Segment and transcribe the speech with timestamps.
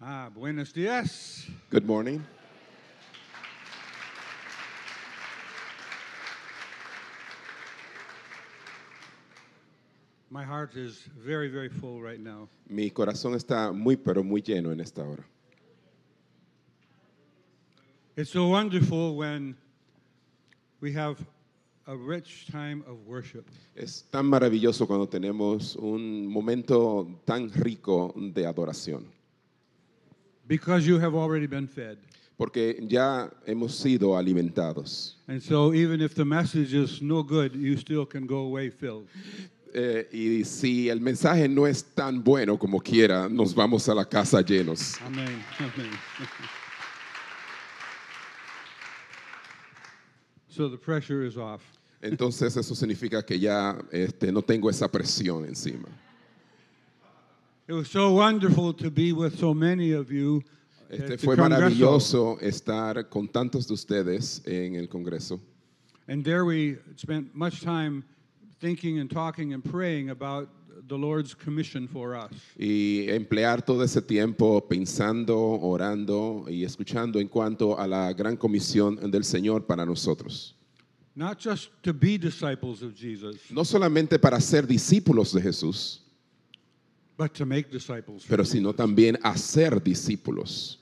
[0.00, 1.44] Ah, buenos dias.
[1.70, 2.24] Good morning.
[10.30, 12.48] My heart is very, very full right now.
[12.68, 15.24] Mi corazón está muy, pero muy lleno en esta hora.
[18.16, 19.56] It's so wonderful when
[20.80, 21.18] we have
[21.88, 23.48] a rich time of worship.
[23.74, 29.04] Es tan maravilloso cuando tenemos un momento tan rico de adoración,
[30.48, 31.98] Because you have already been fed.
[32.38, 35.16] porque ya hemos sido alimentados.
[35.26, 39.08] And so even if the message is no good, you still can go away filled.
[39.74, 44.04] Eh, y si el mensaje no es tan bueno como quiera, nos vamos a la
[44.04, 44.98] casa llenos.
[45.04, 45.44] Amen.
[45.58, 45.90] Amen.
[50.48, 51.60] so the pressure is off.
[52.00, 55.88] Entonces eso significa que ya este, no tengo esa presión encima.
[57.68, 60.42] It was so wonderful to be with so many of you.
[60.90, 65.38] at Este fue maravilloso estar con tantos de ustedes en el Congreso.
[66.08, 68.04] And there we spent much time
[68.58, 70.48] thinking and talking and praying about
[70.88, 72.32] the Lord's commission for us.
[72.58, 78.96] y emplear todo ese tiempo pensando, orando y escuchando en cuanto a la gran comisión
[79.10, 80.54] del Señor para nosotros.
[81.14, 86.00] Not just to be disciples of Jesus, No solamente para ser discípulos de Jesús,
[87.18, 88.24] but to make disciples.
[88.26, 90.78] pero sino también hacer discípulos.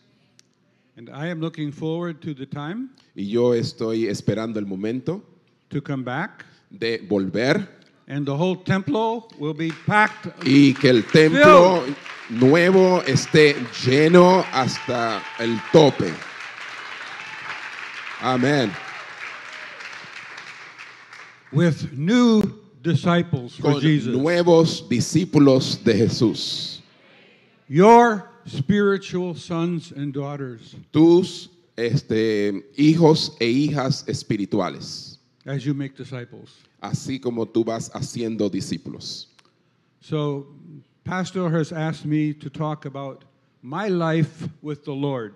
[0.98, 5.23] And I am looking forward to the time Y yo estoy esperando el momento
[5.70, 7.67] to come back, de volver
[8.09, 10.33] and the whole templo will be packed.
[10.45, 11.83] y que el templo
[12.31, 16.12] nuevo esté lleno hasta el tope.
[18.23, 18.71] Amén.
[21.53, 22.43] with new
[22.87, 24.15] disciples for Con Jesus.
[24.15, 26.81] nuevos discípulos de Jesús.
[27.69, 36.50] Your spiritual sons and daughters tus este, hijos e hijas espirituales, as you make disciples.
[36.81, 39.28] así como tú vas haciendo discípulos.
[40.00, 40.47] So,
[41.05, 43.25] Pastor has asked me to talk about
[43.62, 45.34] my life with the Lord.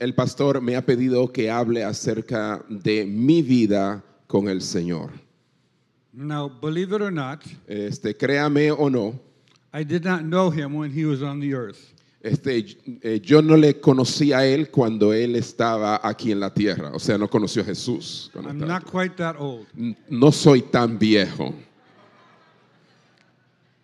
[0.00, 5.10] El pastor me ha pedido que hable acerca de mi vida con el Señor.
[6.12, 9.18] Now, believe it or not, Este, créame o no,
[9.72, 11.78] I did not know him when he was on the earth.
[12.22, 16.90] este, eh, yo no le conocí a él cuando él estaba aquí en la tierra,
[16.94, 18.30] o sea, no conoció a Jesús.
[18.36, 19.66] I'm not quite that old,
[20.10, 21.54] No soy tan viejo,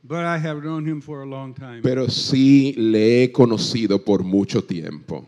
[0.05, 1.81] but I have known him for a long time.
[1.83, 5.27] pero sí le he conocido por mucho tiempo.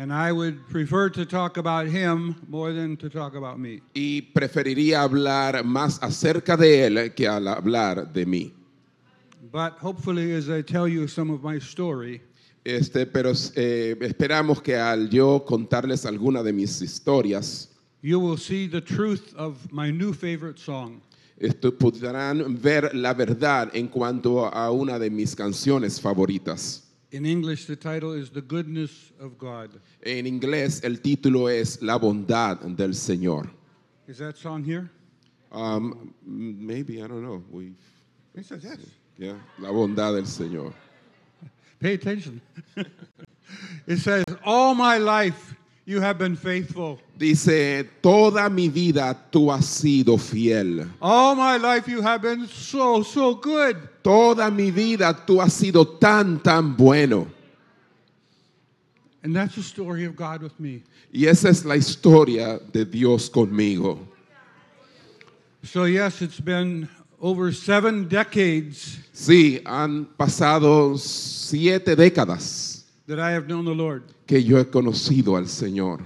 [0.00, 3.80] And I would prefer to talk about him more than to talk about me.
[3.94, 8.52] y preferiría hablar más acerca de él que al hablar de mí.
[9.50, 12.20] But hopefully, as I tell you some of my story,
[12.64, 17.68] Este, pero eh, esperamos que al yo contarles alguna de mis historias,
[18.00, 21.00] you will see the truth of my new favorite song.
[21.40, 26.84] esto, podrán ver la verdad en cuanto a una de mis canciones favoritas.
[27.10, 29.70] In English, the title is The Goodness of God.
[30.04, 33.48] En inglés el título es La bondad del Señor.
[34.06, 34.90] Is that song here?
[35.50, 37.42] Um, maybe, I don't know.
[37.50, 37.72] We,
[38.36, 38.78] He says yes.
[39.16, 40.74] yeah, la bondad del Señor.
[41.80, 42.42] Pay attention.
[43.86, 45.54] it says, All my life
[45.86, 47.00] you have been faithful.
[47.16, 50.86] Dice, toda mi vida tú has sido fiel.
[51.00, 53.88] All my life you have been so, so good.
[54.08, 57.26] Toda mi vida tú has sido tan, tan bueno.
[59.22, 60.82] And that's the story of God with me.
[61.12, 63.98] Y esa es la historia de Dios conmigo.
[65.62, 66.88] So, yes, it's been
[67.20, 74.04] over seven decades Sí, han pasado siete décadas that I have known the Lord.
[74.26, 76.00] que yo he conocido al Señor.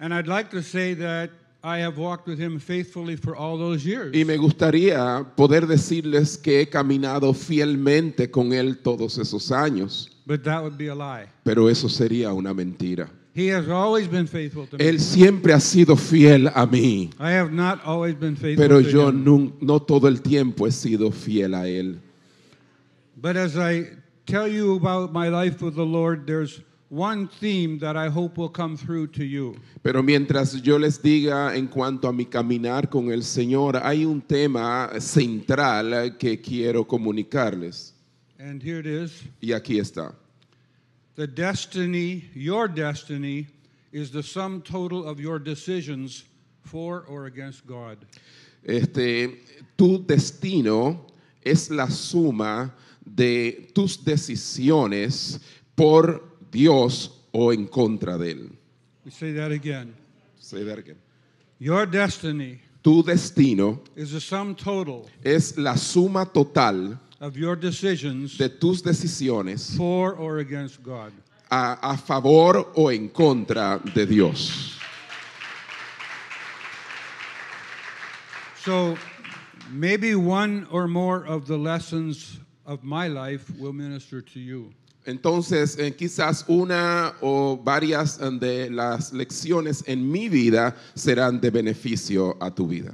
[0.00, 1.28] And I'd like to say that
[1.66, 4.14] I have walked with Him faithfully for all those years.
[4.14, 10.44] Y me gustaría poder decirles que he caminado fielmente con Él todos esos años, But
[10.44, 11.26] that would be a lie.
[11.42, 13.10] pero eso sería una mentira.
[13.34, 14.84] He has always been faithful to me.
[14.88, 18.88] Él siempre ha sido fiel a mí, I have not always been faithful pero to
[18.88, 19.24] yo him.
[19.24, 21.98] no, no todo el tiempo he sido fiel a Él.
[23.20, 23.88] But as I
[24.24, 28.48] tell you about my life with the Lord, there's one theme that I hope will
[28.48, 29.56] come through to you.
[29.82, 34.20] Pero mientras yo les diga en cuanto a mi caminar con el Señor, hay un
[34.20, 37.92] tema central que quiero comunicarles.
[38.38, 40.14] And here it is Y aquí está.
[41.16, 43.46] The destiny, your destiny,
[43.90, 46.24] is the sum total of your decisions
[46.62, 47.96] for or against God.
[48.62, 49.38] Este,
[49.78, 51.06] tu destino
[51.42, 55.40] es la suma de tus decisiones
[55.74, 58.50] por Dios o en contra de Él.
[59.04, 59.94] We say that again.
[60.40, 60.96] Say that again.
[61.58, 68.38] Your destiny Tu destino is the sum total es la suma total of your decisions
[68.38, 71.12] de tus decisiones for or against God.
[71.50, 74.78] a, a favor o en contra de Dios.
[78.64, 78.96] So
[79.70, 84.72] maybe one or more of the lessons of my life will minister to you.
[85.06, 91.50] Entonces, eh, quizás una o varias eh, de las lecciones en mi vida serán de
[91.50, 92.92] beneficio a tu vida.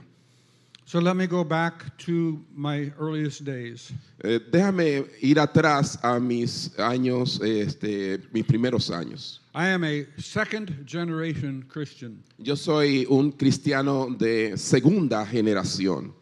[0.84, 3.90] So let me go back to my earliest days.
[4.22, 9.40] Eh, déjame ir atrás a mis años, este, mis primeros años.
[9.54, 12.22] I am a second generation Christian.
[12.38, 16.12] Yo soy un cristiano de segunda generación.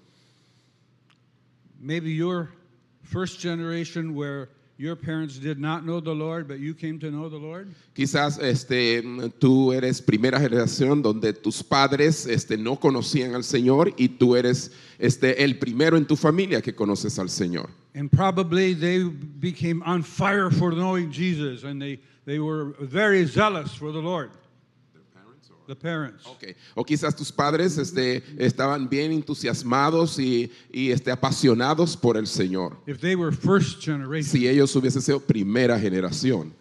[1.80, 2.52] Maybe your
[3.02, 4.50] first generation where
[4.80, 7.68] your parents did not know the Lord, but you came to know the Lord.
[7.94, 9.02] Quizás este,
[9.38, 14.72] tú eres primera generación donde tus padres este, no conocían al Señor y tú eres
[14.98, 17.68] este, el primero en tu familia que conoces al Señor.
[17.94, 23.74] And probably they became on fire for knowing Jesus and they, they were very zealous
[23.74, 24.30] for the Lord.
[25.70, 26.26] The parents.
[26.26, 26.56] Ok.
[26.74, 32.76] O quizás tus padres este, estaban bien entusiasmados y, y este, apasionados por el Señor.
[32.88, 34.24] If they were first generation.
[34.24, 36.52] Si ellos hubiesen sido primera generación.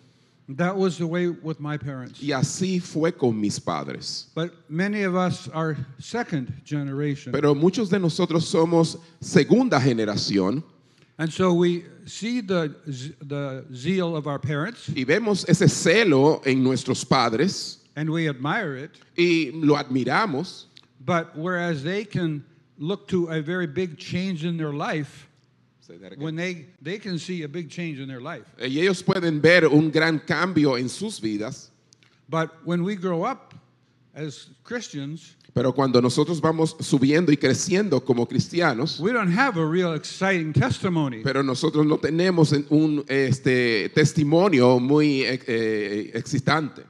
[0.48, 2.22] That was the way with my parents.
[2.22, 4.28] Y así fue con mis padres.
[4.36, 7.32] But many of us are second generation.
[7.32, 10.64] Pero muchos de nosotros somos segunda generación
[11.20, 12.74] and so we see the,
[13.22, 18.76] the zeal of our parents y vemos ese celo en nuestros padres and we admire
[18.78, 18.92] it.
[19.18, 20.66] y lo admiramos.
[21.06, 22.44] But whereas they can
[22.78, 25.28] look to a very big change in their life,
[26.18, 28.46] when they, they can see a big change in their life.
[28.60, 31.72] Y ellos pueden ver un gran cambio en sus vidas,
[32.30, 33.56] But when we grow up
[34.14, 39.66] as Christians, pero cuando nosotros vamos subiendo y creciendo como cristianos, we don't have a
[39.66, 41.24] real exciting testimony.
[41.24, 46.84] pero nosotros no tenemos en- un este, testimonio muy eh, eh, excitante.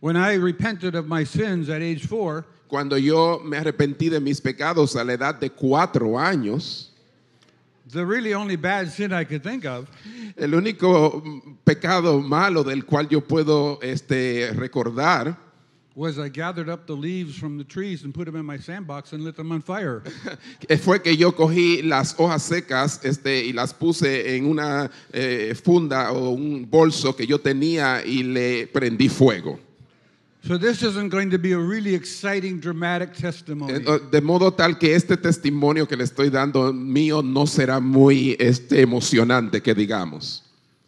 [0.00, 4.40] When I repented of my sins at age four, Cuando yo me arrepentí de mis
[4.40, 6.88] pecados a la edad de cuatro años,
[7.88, 9.88] the really only bad sin I could think of
[10.36, 11.22] el único
[11.64, 15.36] pecado malo del cual yo puedo este, recordar
[15.94, 19.12] was I gathered up the leaves from the trees and put them in my sandbox
[19.12, 20.02] and lit them on fire.
[20.78, 26.12] fue que yo cogí las hojas secas este, y las puse en una eh, funda
[26.12, 29.58] o un bolso que yo tenía y le prendí fuego.
[30.46, 33.74] So this isn't going to be a really exciting, dramatic testimony.
[33.84, 38.36] Eh, De modo tal que este testimonio que le estoy dando mío no será muy
[38.38, 40.42] este, emocionante, que digamos.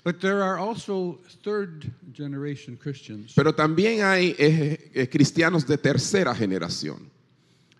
[0.05, 3.32] But there are also third generation Christians.
[3.34, 7.10] Pero también hay eh, eh, cristianos de tercera generación.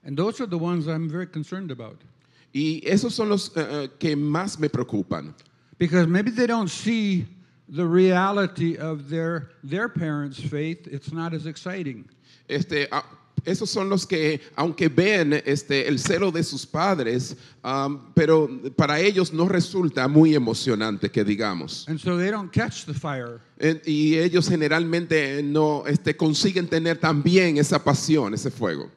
[0.04, 2.00] And those are the ones I'm very concerned about.
[2.52, 5.32] Y esos son los eh, que más me preocupan.
[5.78, 7.25] Because maybe they don't see
[7.68, 10.86] the reality of their, their parents' faith.
[10.86, 12.04] It's not as exciting.
[12.48, 13.04] Este, ah,
[13.44, 19.00] esos son los que, aunque ven este, el celo de sus padres, am, pero para
[19.00, 21.86] ellos no resulta muy emocionante, que digamos.
[21.88, 23.40] And so they don't catch the fire.
[23.58, 28.90] Eh, Y ellos generalmente no este, consiguen tener también esa pasión, ese fuego.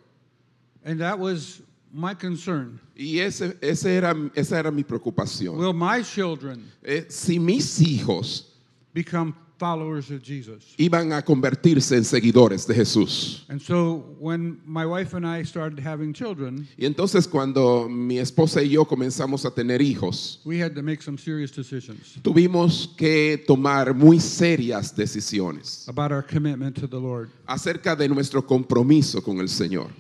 [0.83, 1.61] And that was
[1.93, 2.79] my concern.
[2.95, 5.57] Y ese, ese era, esa era mi preocupación.
[5.57, 8.47] Will my children Eh, si mis hijos
[8.93, 10.74] become followers of Jesus?
[10.79, 13.45] iban a convertirse en seguidores de Jesús.
[13.48, 18.63] And so when my wife and I started having children, Y entonces cuando mi esposa
[18.63, 23.38] y yo comenzamos a tener hijos, we had to make some serious decisions tuvimos que
[23.48, 27.29] tomar muy serias decisiones about our commitment to the Lord.
[27.48, 29.91] acerca de nuestro compromiso con el Señor.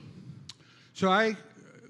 [0.93, 1.37] So I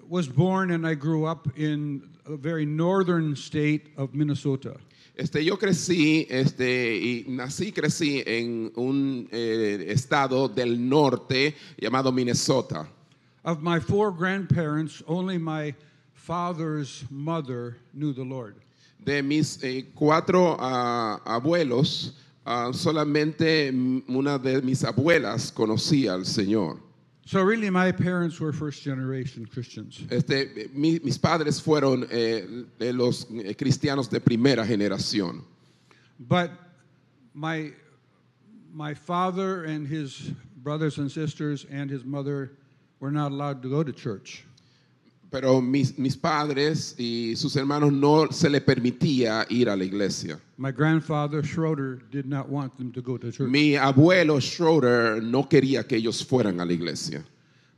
[0.09, 4.75] was born and I grew up in a very northern state of Minnesota.
[5.15, 12.87] Este, yo crecí este, y nací crecí en un eh, estado del norte llamado Minnesota.
[13.43, 15.75] Of my four grandparents, only my
[16.13, 18.55] father's mother knew the Lord.
[19.03, 22.13] De mis eh, cuatro ah, abuelos,
[22.45, 23.71] ah, solamente
[24.07, 26.77] una de mis abuelas conocía al Señor.
[27.25, 30.01] So really, my parents were first generation Christians.
[30.09, 35.43] Este, mi- mis padres fueron eh, de los eh, cristianos de primera generación.
[36.19, 36.51] But
[37.33, 37.71] my,
[38.73, 40.31] my father and his
[40.63, 42.51] brothers and sisters and his mother
[42.99, 44.43] were not allowed to go to church.
[45.31, 50.37] Pero mis, mis padres y sus hermanos no se le permitía ir a la iglesia.
[50.57, 53.49] My grandfather Schroeder did not want them to go to church.
[53.49, 57.23] Mi abuelo Schroeder no quería que ellos fueran a la iglesia.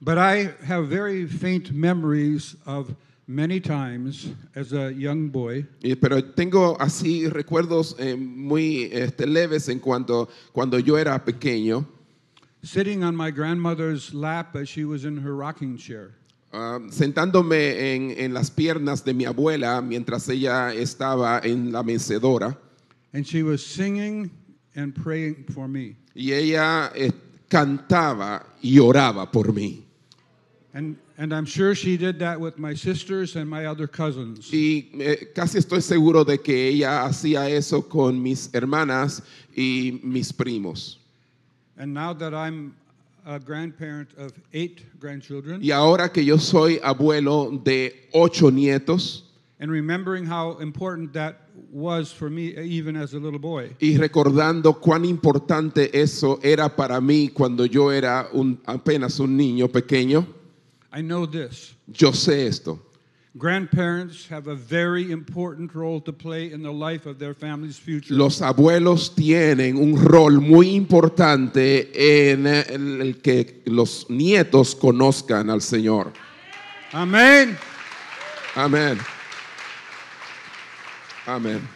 [0.01, 2.93] But I have very faint memories of
[3.27, 9.69] many times as a young boy Y- pero tengo así recuerdos eh, muy este, leves
[9.69, 11.86] en cuanto cuando yo era pequeño,
[12.63, 16.12] sitting on my grandmother's lap as she was in her rocking chair.
[16.53, 22.57] Ah, sentándome en, en las piernas de mi abuela mientras ella estaba en la mecedora
[23.13, 24.31] And she was singing
[24.75, 25.95] and praying for me.
[26.15, 27.12] y ella eh,
[27.48, 29.83] cantaba y oraba por mí.
[30.74, 34.50] And, and I'm sure she did that with my sisters and my other cousins.
[34.51, 39.22] Y eh, casi estoy seguro de que ella hacía eso con mis hermanas
[39.55, 40.98] y mis primos.
[41.77, 42.74] And now that I'm
[43.25, 49.24] a grandparent of eight grandchildren, Y ahora que yo soy abuelo de ocho nietos
[49.60, 51.36] and remembering how important that
[51.72, 57.00] was for me even as a little boy, y recordando cuán importante eso era para
[57.00, 60.25] mí cuando yo era un- apenas un niño pequeño,
[60.92, 61.75] I know this.
[61.88, 62.80] yo sé esto.
[63.36, 68.13] Grandparents have a very important role to play in the life of their family's future.
[68.13, 76.13] Los abuelos tienen un rol muy importante en el que los nietos conozcan al Señor.
[76.94, 77.58] Amen.
[78.56, 79.00] Amén.
[81.25, 81.68] Amén.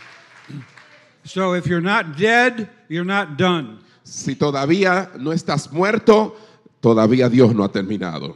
[1.23, 3.79] So if you're not dead, you're not done.
[4.03, 6.37] Si todavía no estás muerto,
[6.81, 8.35] todavía Dios no ha terminado.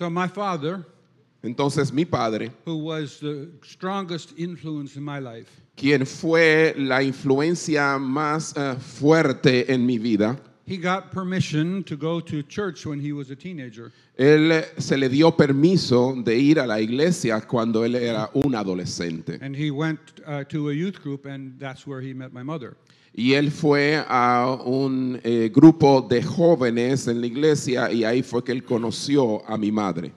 [0.00, 0.82] So my father,
[1.42, 7.98] Entonces mi padre, who was the strongest influence in my life, quien fue la influencia
[7.98, 13.12] más eh, fuerte en mi vida, he got permission to go to church when he
[13.12, 13.92] was a teenager.
[14.16, 19.38] él se le dio permiso de ir a la iglesia cuando él era un adolescente.
[19.42, 22.74] And he went uh, to a youth group, and that's where he met my mother.
[23.12, 28.42] Y él fue a un eh, grupo de jóvenes en la iglesia y ahí fue
[28.44, 30.12] que él conoció a mi madre.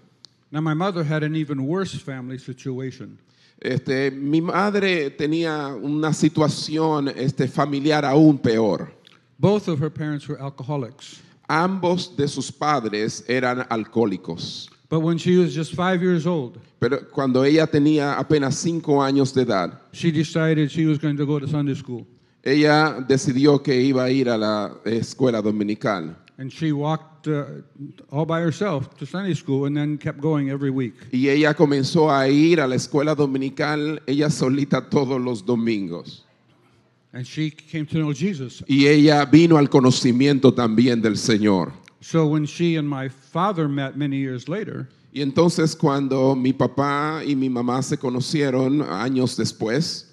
[0.51, 3.17] Now, my mother had an even worse family situation.
[3.59, 8.93] Este, mi madre tenía una situación este, familiar aún peor.
[9.39, 11.21] Both of her parents were alcoholics.
[11.49, 14.69] Ambos de sus padres eran alcohólicos.
[14.89, 19.33] But when she was just five years old, Pero cuando ella tenía apenas cinco años
[19.33, 22.05] de edad, she decided she was going to go to Sunday school.
[22.43, 26.15] Ella decidió que iba a ir a la escuela dominical.
[26.37, 27.61] And she walked uh,
[28.09, 30.95] all by herself to Sunday school and then kept going every week.
[31.11, 36.25] Y ella comenzó a ir a la escuela dominical ella solita todos los domingos.
[37.13, 38.63] And she came to know Jesus.
[38.67, 41.71] Y ella vino al conocimiento también del Señor.
[42.01, 47.23] So when she and my father met many years later, Y entonces cuando mi papá
[47.23, 50.09] y mi mamá se conocieron años después,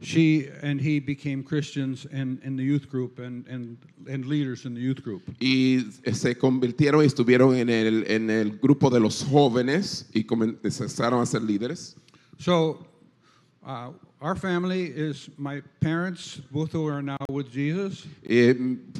[0.00, 3.76] she and he became Christians and in the youth group and, and,
[4.08, 5.22] and leaders in the youth group.
[5.40, 11.20] y se convirtieron y estuvieron en el, en el grupo de los jóvenes y comenzaron
[11.20, 11.96] a ser líderes.
[12.38, 12.86] So
[13.66, 13.90] uh,
[14.20, 18.50] our family is my parents, both who are now with Jesus, Eh,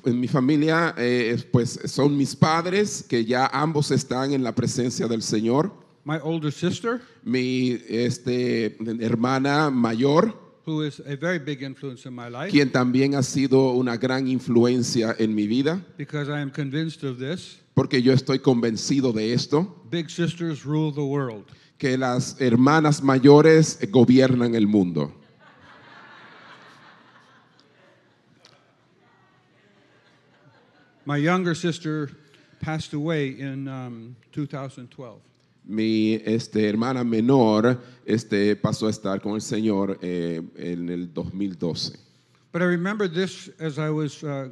[0.05, 5.07] en mi familia, eh, pues son mis padres, que ya ambos están en la presencia
[5.07, 5.71] del Señor.
[6.05, 10.35] my older sister, Mi este, hermana mayor,
[10.69, 14.29] who is a very big influence in my life, quien también ha sido una gran
[14.29, 17.57] influencia en mi vida, because I am convinced of this.
[17.75, 21.45] porque yo estoy convencido de esto, Big sisters rule the world.
[21.79, 25.13] que las hermanas mayores gobiernan el mundo.
[31.07, 32.11] My younger sister
[32.61, 35.21] passed away in um, 2012.
[35.69, 41.99] Mi este, hermana menor este, pasó a estar con el Señor eh, en el 2012.
[42.51, 44.49] But I remember this as I was uh,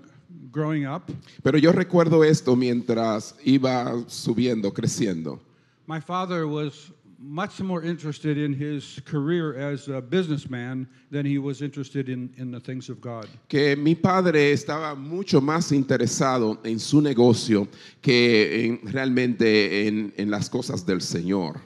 [0.53, 1.11] growing up.
[1.43, 5.41] Pero yo recuerdo esto mientras iba subiendo, creciendo.
[5.87, 6.93] My father was
[7.29, 12.51] much more interested in his career as a businessman than he was interested in, in
[12.53, 13.27] the things of God.
[13.49, 17.67] Que mi padre estaba mucho más interesado en su negocio
[18.01, 21.61] que en- realmente en, en las cosas del Señor.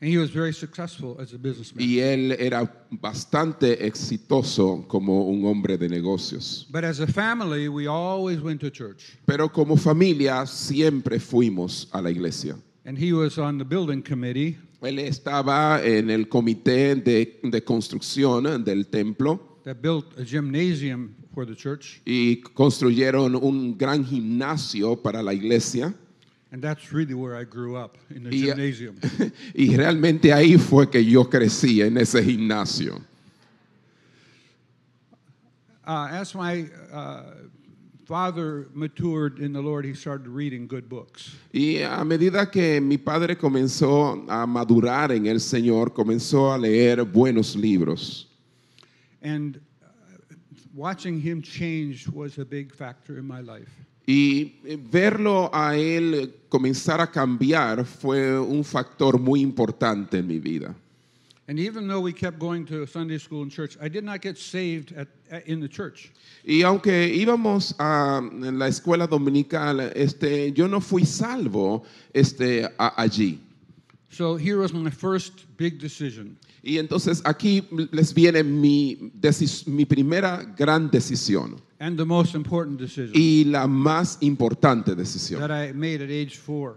[0.00, 1.82] And he was very successful as a businessman.
[1.82, 6.66] Y él era bastante exitoso como un hombre de negocios.
[6.70, 9.16] But as a family, we always went to church.
[9.26, 12.56] Pero como familia siempre fuimos a la iglesia.
[12.86, 14.58] And he was on the building committee.
[14.82, 21.44] Él estaba en el comité de, de construcción del templo that built a gymnasium for
[21.46, 22.00] the church.
[22.04, 25.92] y construyeron un gran gimnasio para la iglesia.
[26.52, 28.96] And that's really where I grew up, in the Y, gymnasium.
[29.54, 33.00] y realmente ahí fue que yo crecí, en ese gimnasio.
[35.86, 37.22] Uh, as my uh,
[38.04, 41.36] father matured in the Lord, he started reading good books.
[41.52, 47.04] Y a medida que mi padre comenzó a madurar en el Señor, comenzó a leer
[47.04, 48.26] buenos libros.
[49.22, 50.34] And uh,
[50.74, 53.70] watching him change was a big factor in my life.
[54.06, 60.74] Y verlo a él comenzar a cambiar fue un factor muy importante en mi vida.
[66.46, 71.82] Y aunque íbamos a la escuela dominical, este, yo no fui salvo
[72.12, 73.40] este, a- allí.
[74.10, 76.36] So here was my first big decision.
[76.62, 79.12] Y entonces aquí les viene mi,
[79.66, 85.50] mi primera gran decisión And the most important decision y la más importante decisión that
[85.50, 86.76] I made at age four.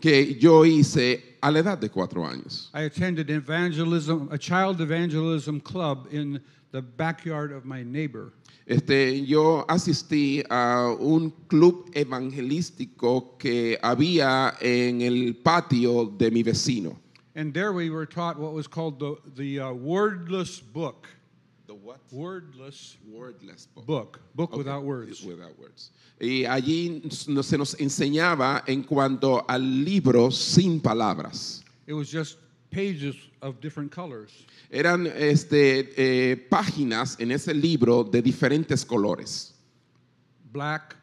[0.00, 2.70] Que yo hice a la edad de cuatro años.
[2.74, 6.40] I attended evangelism, a child evangelism club in
[6.72, 8.32] the backyard of my neighbor.
[8.66, 16.98] Este, yo asistí a un club evangelístico que había en el patio de mi vecino.
[17.36, 21.06] And there we were taught what was called the, the uh, wordless book.
[22.12, 23.86] Wordless Wordless book.
[23.86, 24.20] book.
[24.34, 24.58] Book Okay.
[24.58, 25.22] without words.
[25.24, 25.90] Without words.
[26.20, 31.62] Y allí se nos enseñaba en cuanto al libro sin palabras.
[31.86, 32.38] It was just
[32.70, 34.30] pages of different colors.
[34.70, 39.54] Eran este, eh, páginas en ese libro de diferentes colores.
[40.52, 40.96] Black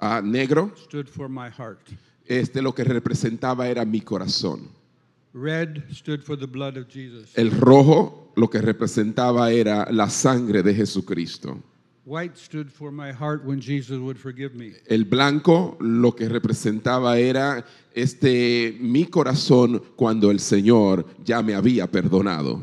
[0.00, 1.88] Ah, negro, stood for my heart.
[2.26, 4.68] este, lo que representaba era mi corazón.
[5.32, 7.30] Red stood for the blood of Jesus.
[7.36, 11.58] El rojo, lo que representaba era la sangre de Jesucristo.
[12.04, 14.72] White stood for my heart when Jesus would forgive me.
[14.88, 21.86] El blanco, lo que representaba era este, mi corazón cuando el Señor ya me había
[21.88, 22.60] perdonado.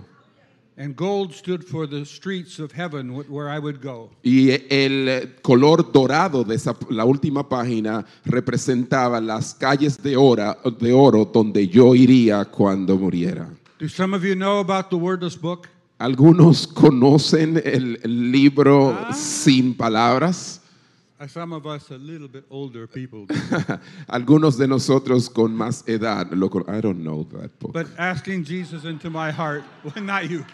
[0.75, 4.11] And gold stood for the streets of heaven wh- where I would go.
[4.23, 11.67] Y el color dorado de esa, la última página representaba las calles de oro donde
[11.67, 13.49] yo iría cuando muriera.
[13.79, 15.69] Do some of you know about the wordless book?
[15.99, 19.13] Algunos conocen el, libro Ah.
[19.13, 20.59] sin palabras.
[21.27, 23.25] Some of us a little bit older people.
[24.09, 26.27] Algunos de nosotros con más edad.
[26.31, 27.73] Lo, con- I don't know that book.
[27.73, 30.45] but asking Jesus into my heart, well, not you.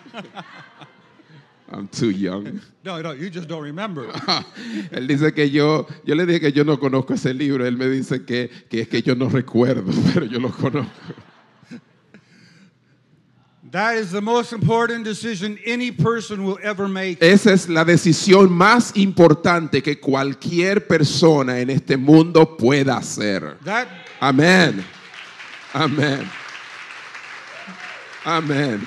[1.72, 2.62] I'm too young.
[2.84, 4.06] No, no, you just don't remember.
[4.92, 7.64] Él dice que yo, yo le dije que yo no conozco ese libro.
[7.66, 10.92] Él me dice que, que es que yo no recuerdo, pero yo lo conozco.
[13.76, 17.22] That is the most important decision any person will ever make.
[17.22, 23.58] Esa es la decisión más importante que cualquier persona en este mundo pueda hacer.
[23.66, 23.88] That
[24.22, 24.82] Amén.
[25.74, 26.26] Amén.
[28.24, 28.82] Amén.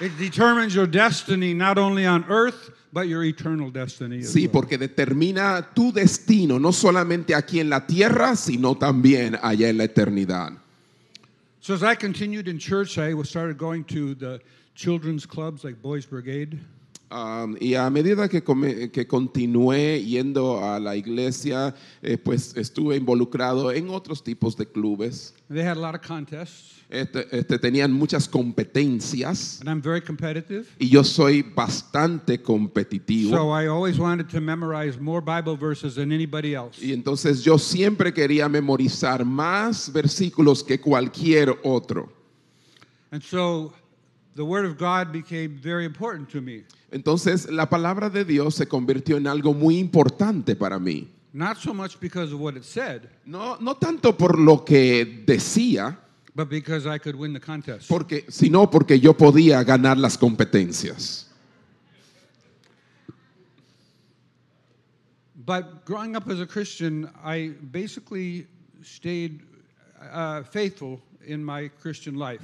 [0.00, 4.18] it determines your destiny not only on earth, but your eternal destiny.
[4.20, 4.52] as Sí, well.
[4.52, 9.84] porque determina tu destino, no solamente aquí en la tierra, sino también allá en la
[9.84, 10.52] eternidad.
[11.64, 14.38] So as I continued in church, I started going to the
[14.74, 16.60] children's clubs like Boys Brigade.
[17.16, 21.72] Um, y a medida que, come- que continué yendo a la iglesia,
[22.02, 25.32] eh, pues estuve involucrado en otros tipos de clubes.
[25.48, 30.66] They had a lot of contests, Este, este, tenían muchas competencias and I'm very competitive.
[30.78, 33.30] y yo soy bastante competitivo.
[33.30, 36.84] So I always wanted to memorize more Bible verses than anybody else.
[36.84, 42.12] y entonces yo siempre quería memorizar más versículos que cualquier otro.
[43.12, 43.72] And so
[44.34, 46.64] the Word of God became very important to me.
[46.90, 51.08] Entonces la palabra de Dios se convirtió en algo muy importante para mí.
[51.32, 55.96] Not so much because of what it said, No, no tanto por lo que decía,
[56.36, 57.88] but because I could win the contest.
[57.88, 61.26] porque, sino porque yo podía ganar las competencias.
[65.36, 68.46] But growing up as a Christian, I basically
[68.82, 69.42] stayed
[70.10, 72.42] uh, faithful in my Christian life.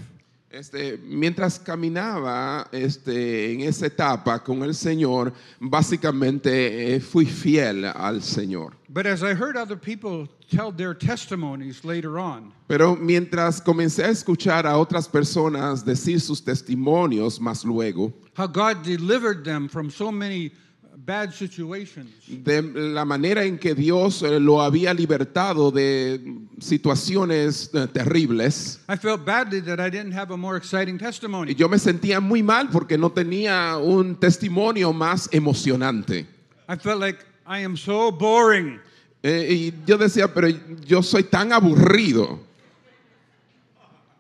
[0.51, 8.21] Este, mientras caminaba este, en esa etapa con el Señor, básicamente eh, fui fiel al
[8.21, 8.77] Señor.
[8.89, 14.09] But as I heard other people tell their testimonies later on, Pero mientras comencé a
[14.09, 20.11] escuchar a otras personas decir sus testimonios más luego, how God delivered them from so
[20.11, 20.51] many
[20.97, 26.21] bad situations, de la manera en que Dios eh, lo había libertado de
[26.59, 31.55] situaciones eh, terribles, I felt badly that I didn't have a more exciting y testimony.
[31.55, 36.27] yo me sentía muy mal porque no tenía un testimonio más emocionante.
[36.69, 38.81] I felt like I am so boring.
[39.23, 40.49] Eh, y yo decía, pero
[40.87, 42.39] yo soy tan aburrido.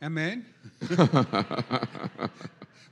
[0.02, 0.46] Amen.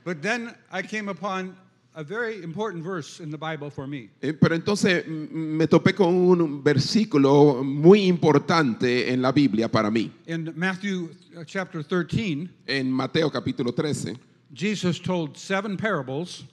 [0.03, 1.55] but then I came upon
[1.95, 4.09] a very important verse in the Bible for me.
[4.21, 10.11] Eh, pero entonces me topé con un versículo muy importante en la Biblia para mí.
[10.27, 14.17] In Matthew uh, chapter 13, En Mateo capítulo 13,
[14.53, 16.43] Jesus told seven parables,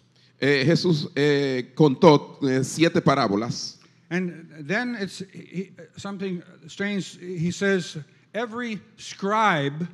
[0.40, 3.78] eh, Jesús eh, contó eh, siete parábolas.
[4.10, 7.18] and then it's he, something strange.
[7.18, 7.98] He says,
[8.34, 9.88] Every scribe,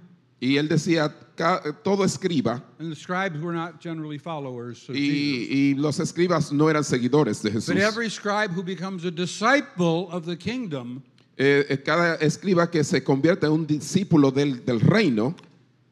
[0.45, 5.75] Y él decía, "Ca- todo escriba, and the scribes were not generally followers of y
[5.79, 7.69] los escribas no eran seguidores de Jesús.
[7.69, 11.01] but every scribe who becomes a disciple of the kingdom
[11.39, 15.35] Eh, eh, cada escriba que se convierte en un discípulo del, del reino,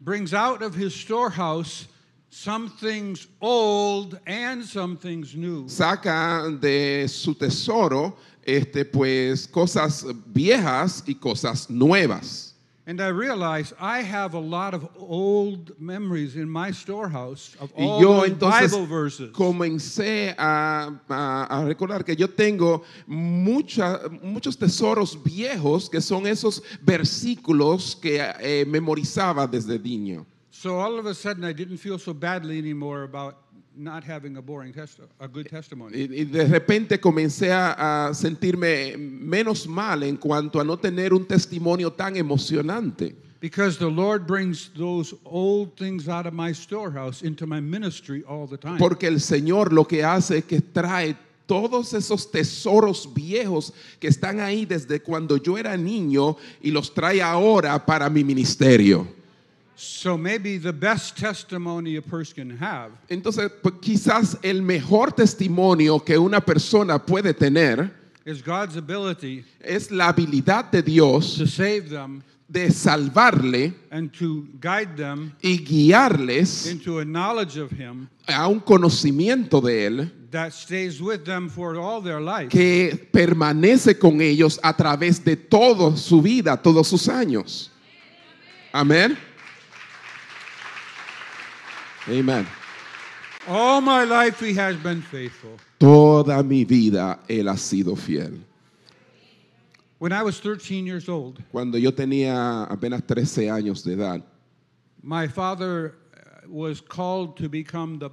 [0.01, 1.87] brings out of his storehouse
[2.29, 5.65] some things old and some things new.
[5.69, 12.50] saca de su tesoro este, pues, cosas viejas y cosas nuevas.
[12.91, 17.85] And I realize I have a lot of old memories in my storehouse of Y
[17.85, 19.31] all yo entonces Bible verses.
[19.33, 26.63] comencé a, a- a recordar que yo tengo mucha- muchos tesoros viejos que son esos
[26.85, 30.27] versículos que eh, memorizaba desde niño.
[30.51, 33.37] So all of a sudden I didn't feel so badly anymore about
[33.77, 35.97] not having a boring testi- a good testimony.
[35.97, 41.13] Y, y de repente comencé a, a sentirme menos mal en cuanto a no tener
[41.13, 43.15] un testimonio tan emocionante.
[43.41, 48.47] Because the Lord brings those old things out of my storehouse into my ministry all
[48.47, 48.79] the time.
[48.79, 54.41] Porque el Señor lo que hace es que trae todos esos tesoros viejos que están
[54.41, 59.20] ahí desde cuando yo era niño y los trae ahora para mi ministerio.
[59.83, 66.05] So maybe the best testimony a person can have Entonces, pues, quizás el mejor testimonio
[66.05, 67.91] que una persona puede tener
[68.27, 74.47] is God's ability es la habilidad de Dios to save them de salvarle and to
[74.61, 80.53] guide them y guiarles into a knowledge of Him a un conocimiento de Él that
[80.53, 82.51] stays with them for all their life.
[82.51, 87.71] que permanece con ellos a través de toda su vida, todos sus años.
[88.73, 89.17] Amén.
[92.11, 92.47] Amén.
[93.49, 95.57] All my life He has been faithful.
[95.79, 98.39] Toda mi vida Él ha sido fiel.
[99.99, 104.23] When I was 13 years old, Cuando yo tenía apenas 13 años de edad,
[105.03, 108.11] my father uh, was called to become the,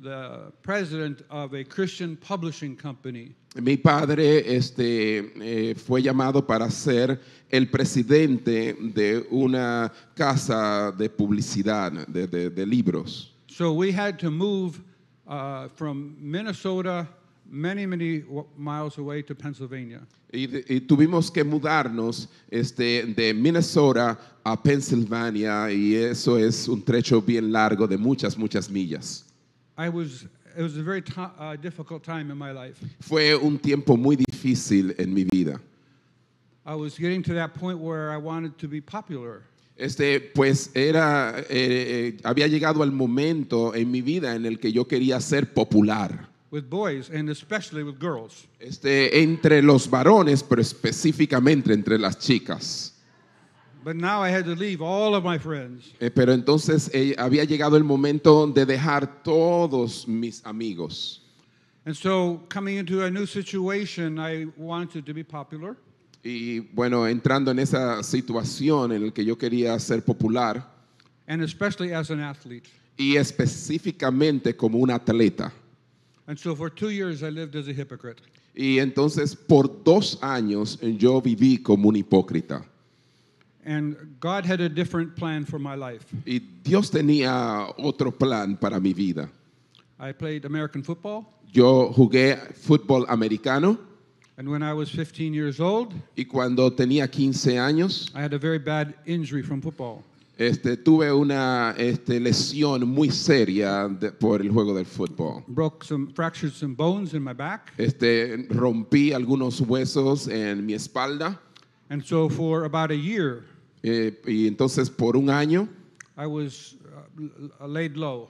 [0.00, 3.34] the president of a Christian publishing company.
[3.56, 7.18] mi padre este, eh, fue llamado para ser
[7.50, 13.29] el presidente de una casa de publicidad, de, de- de libros.
[13.60, 14.80] So we had to move
[15.28, 17.06] uh, from Minnesota
[17.46, 18.22] many, many
[18.56, 20.00] miles away to Pennsylvania.
[20.32, 26.80] Y, de- y tuvimos que mudarnos este, de Minnesota a Pennsylvania y eso es un
[26.80, 29.24] trecho bien largo de muchas, muchas millas.
[29.76, 30.24] I was,
[30.56, 32.82] it was a very uh, difficult time in my life.
[33.02, 35.60] Fue un tiempo muy difícil en mi vida.
[36.64, 39.42] I was getting to that point where I wanted to be popular.
[39.80, 44.72] Este, pues era, eh, eh, había llegado el momento en mi vida en el que
[44.72, 46.28] yo quería ser popular.
[46.50, 48.46] with boys and especially with girls.
[48.58, 52.92] Este, entre los varones, pero específicamente entre las chicas.
[53.82, 55.94] But now I had to leave all of my friends.
[56.00, 61.22] Eh, pero entonces eh, había llegado el momento de dejar todos mis amigos.
[61.86, 65.76] And so, coming into a new situation, I wanted to be popular.
[66.22, 70.62] Y bueno, entrando en esa situación en la que yo quería ser popular
[71.26, 72.68] and especially as an athlete.
[72.98, 75.52] y específicamente como un atleta.
[76.26, 78.20] And so for two years, I lived as a hypocrite.
[78.54, 82.62] Y entonces por dos años yo viví como un hipócrita.
[83.64, 86.06] And God had a different plan for my life.
[86.26, 89.30] Y Dios tenía otro plan para mi vida.
[89.98, 93.78] I played American football, Yo jugué fútbol americano
[94.40, 98.38] and when I was 15 years old, y cuando tenía 15 años I had a
[98.38, 100.02] very bad injury from football.
[100.38, 105.44] este, tuve una este, lesión muy seria de- por el juego del fútbol.
[105.46, 107.70] Broke some, fractured some bones in my back.
[107.76, 111.38] Este, rompí algunos huesos en mi espalda
[111.90, 113.44] And so for about a year,
[113.82, 115.68] eh, y entonces por un año
[116.16, 116.76] I was
[117.60, 118.28] uh, laid low.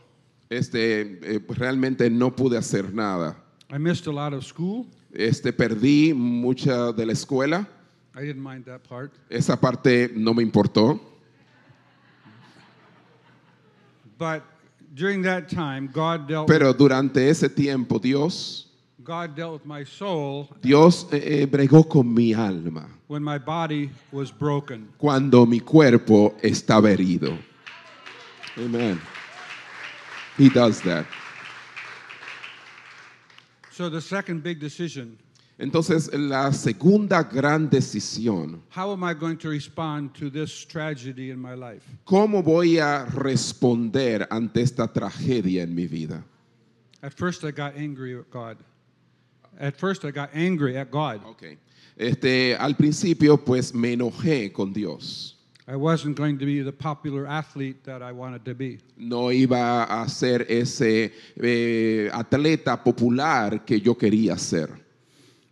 [0.51, 3.37] este, eh, realmente no pude hacer nada.
[3.73, 4.89] I missed a lot of school.
[5.13, 7.67] Este, perdí mucha de la escuela.
[8.15, 9.13] I didn't mind that part.
[9.29, 11.01] Esa parte no me importó.
[14.19, 14.43] But
[14.95, 18.67] during that time, God dealt Pero durante ese tiempo Dios
[19.03, 23.91] God dealt with my soul Dios eh, eh, bregó con mi alma when my body
[24.13, 24.89] was broken.
[24.99, 27.37] cuando mi cuerpo estaba herido.
[28.59, 29.01] Amen.
[30.37, 31.07] He does that.
[33.81, 35.17] So the second big decision,
[35.59, 41.39] Entonces, la segunda gran decisión, how am I going to respond to this tragedy in
[41.39, 41.83] my life?
[42.05, 46.23] ¿cómo voy a responder ante esta tragedia en mi vida?
[47.03, 48.59] At first I got angry at God.
[49.59, 51.25] At first I got angry at God.
[51.25, 51.57] Okay.
[51.99, 55.40] Este, al principio, pues me enojé con Dios.
[55.71, 58.81] I wasn't going to be the popular athlete that I wanted to be.
[58.97, 64.69] No iba a ser ese eh, atleta popular que yo quería ser.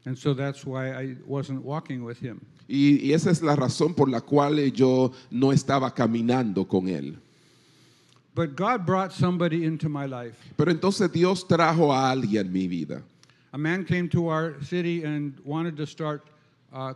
[0.07, 2.41] And so that's why I wasn't walking with him.
[2.69, 7.17] Y, y esa es la razón por la cual yo no estaba caminando con él.
[8.35, 10.37] But God brought somebody into my life.
[10.57, 13.05] Pero entonces Dios trajo a alguien en mi vida.
[13.53, 16.27] A man came to our city and wanted to start
[16.73, 16.95] uh,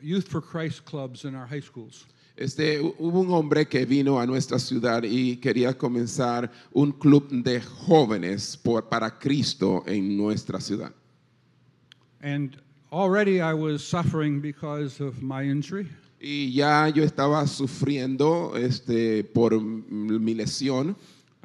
[0.00, 2.04] Youth for Christ clubs in our high schools.
[2.36, 7.28] Este, hu- hubo un hombre que vino a nuestra ciudad y quería comenzar un club
[7.30, 10.92] de jóvenes por- para Cristo en nuestra ciudad.
[12.22, 12.56] And
[12.90, 15.86] already I was suffering because of my injury.
[16.20, 20.96] Y ya yo estaba sufriendo este, por mi lesión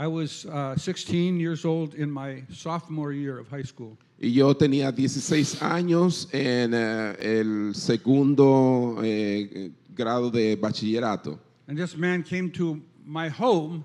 [0.01, 3.97] I was uh, 16 years old in my sophomore year of high school.
[4.17, 11.37] y yo tenía 16 años en eh, el segundo eh, grado de bachillerato.
[11.67, 13.83] And this man came to my home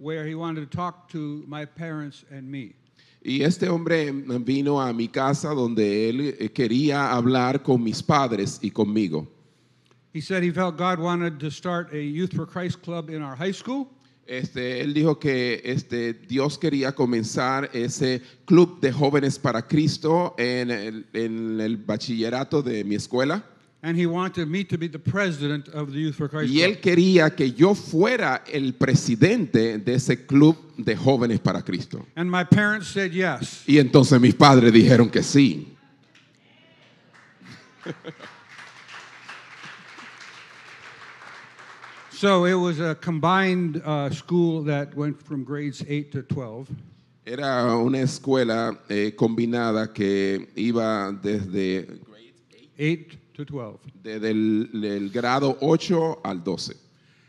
[0.00, 2.74] where he wanted to talk to my parents and me.
[3.20, 8.60] Y este hombre vino a mi casa donde él eh, quería hablar con mis padres
[8.62, 9.26] y conmigo.
[10.12, 13.36] He said he felt God wanted to start a Youth for Christ club in our
[13.36, 13.88] high school.
[14.26, 20.70] Este, él dijo que este, Dios quería comenzar ese club de jóvenes para Cristo en
[20.70, 23.42] el, en el bachillerato de mi escuela.
[23.80, 26.80] And he wanted me to be the president of the Youth for Christ Y él
[26.80, 32.04] quería que yo fuera el presidente de ese club de jóvenes para Cristo.
[32.16, 33.62] And my parents said yes.
[33.68, 35.76] Y entonces mis padres dijeron que sí.
[42.10, 46.66] So it was a combined uh, school that went from grades 8 to 12.
[47.24, 51.86] Era una escuela eh, combinada que iba desde,
[52.76, 53.78] 8 to 12.
[54.02, 56.74] desde el, el grado 8 al 12.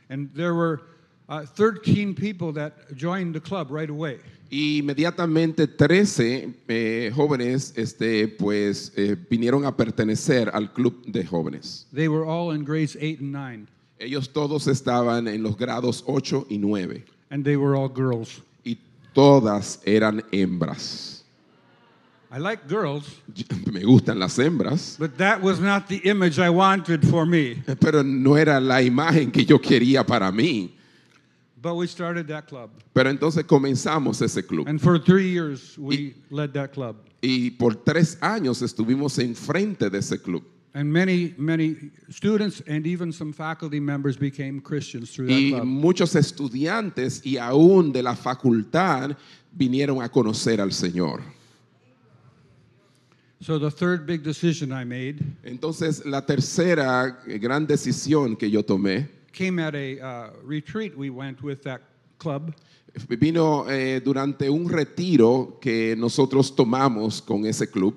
[0.10, 0.82] And there were
[1.30, 4.18] uh, 13 people that joined the club right away.
[4.52, 11.86] Y inmediatamente 13 eh, jóvenes este, pues, eh, vinieron a pertenecer al club de jóvenes.
[11.94, 13.68] They were all in grades 8 and 9,
[14.00, 18.42] Ellos todos estaban en los grados 8 y 9 and they were all girls.
[18.64, 18.80] y
[19.14, 21.19] todas eran hembras.
[22.32, 23.06] I like girls,
[23.72, 27.56] Me gustan las hembras, but that was not the image I wanted for me.
[27.80, 30.70] pero no era la imagen que yo quería para mí.
[31.62, 32.70] But we started that club.
[32.94, 36.98] Pero entonces comenzamos ese club And for three years, we led that club.
[37.22, 40.44] y por tres años estuvimos enfrente de ese club.
[40.76, 41.76] And many, many
[42.12, 45.66] students and even some faculty members became Christians through that Y club.
[45.66, 49.18] muchos estudiantes y aún de la facultad
[49.52, 51.22] vinieron a conocer al Señor.
[53.42, 59.08] So the third big decision I made Entonces, la tercera gran decisión que yo tomé
[59.32, 61.80] came at a uh, retreat we went with that
[62.18, 62.54] club.
[63.08, 67.94] vino eh, durante un retiro que nosotros tomamos con ese club,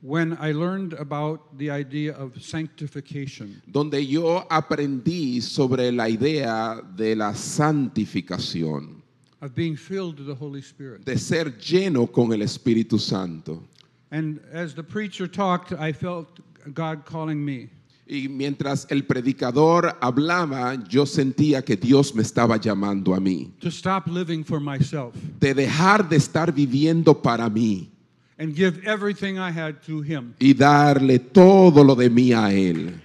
[0.00, 3.60] when I learned about the idea of sanctification.
[3.66, 9.02] donde yo aprendí sobre la idea de la santificación,
[9.40, 11.04] of being filled with the Holy Spirit.
[11.04, 13.64] de ser lleno con el Espíritu Santo.
[14.10, 16.40] And as the preacher talked, I felt
[16.74, 17.68] God calling me.
[18.10, 23.70] Y mientras el predicador hablaba, yo sentía que Dios me estaba llamando a mí, to
[23.70, 27.90] stop living for myself de dejar de estar viviendo para mí
[28.38, 30.34] and give everything I had to Him.
[30.40, 32.98] y darle todo lo de mí a Él.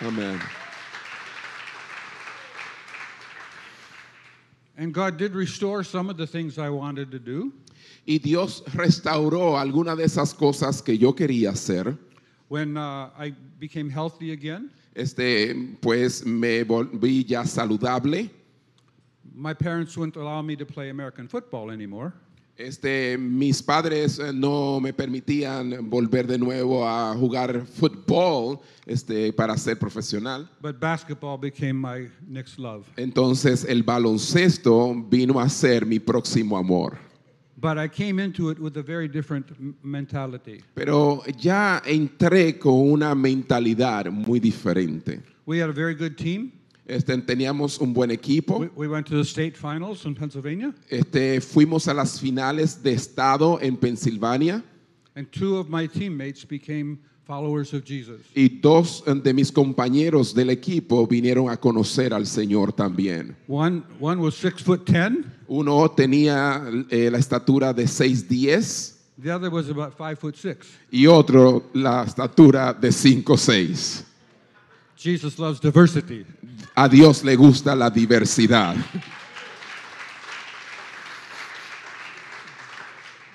[0.00, 0.38] Amén.
[4.76, 7.52] And God did restore some of the things I wanted to do.
[8.04, 11.96] Y Dios restauró algunas de esas cosas que yo quería hacer.
[12.48, 18.28] When uh, I became healthy again, Este, pues me volví ya saludable.
[19.34, 22.12] my parents wouldn't allow me to play American football anymore.
[22.58, 29.56] Este, mis padres eh, no me permitían volver de nuevo a jugar fútbol este, para
[29.56, 30.46] ser profesional.
[30.60, 32.84] But basketball became my next love.
[32.98, 36.98] Entonces el baloncesto vino a ser mi próximo amor.
[37.62, 39.46] But I came into it with a very different
[39.84, 40.62] mentality.
[40.74, 45.22] Pero ya entré con una mentalidad muy diferente.
[45.46, 46.52] We had a very good team.
[46.86, 48.58] Este, teníamos un buen equipo.
[48.58, 52.92] We, we went to the state finals in Pennsylvania, Este, fuimos a las finales de
[52.92, 54.62] estado en Pensilvania
[55.14, 58.20] and two of my teammates became followers of Jesus.
[58.34, 63.36] y dos de mis compañeros del equipo vinieron a conocer al Señor también.
[63.48, 69.50] One, one was six foot ten, Uno tenía eh, la estatura de 6'10 the other
[69.50, 70.66] was about five foot six.
[70.90, 74.04] y otro la estatura de 5'6.
[74.96, 76.24] Jesus loves diversity.
[76.74, 78.76] A Dios le gusta la diversidad.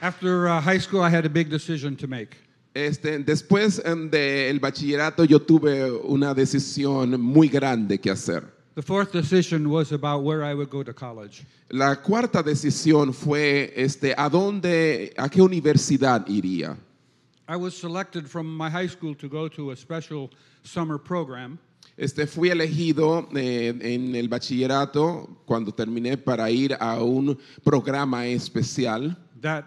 [0.02, 2.38] After uh, high school, I had a big decision to make.
[2.78, 8.44] Este, después em, del bachillerato yo tuve una decisión muy grande que hacer.
[8.76, 11.44] The fourth decision was about where I would go to college.
[11.70, 16.78] La cuarta decisión fue este, a dónde, a qué universidad iría.
[17.50, 20.30] I was selected from my high school to go to a special
[20.62, 21.58] summer program
[21.98, 29.18] Este, fui elegido eh, en el bachillerato cuando terminé para ir a un programa especial
[29.42, 29.66] that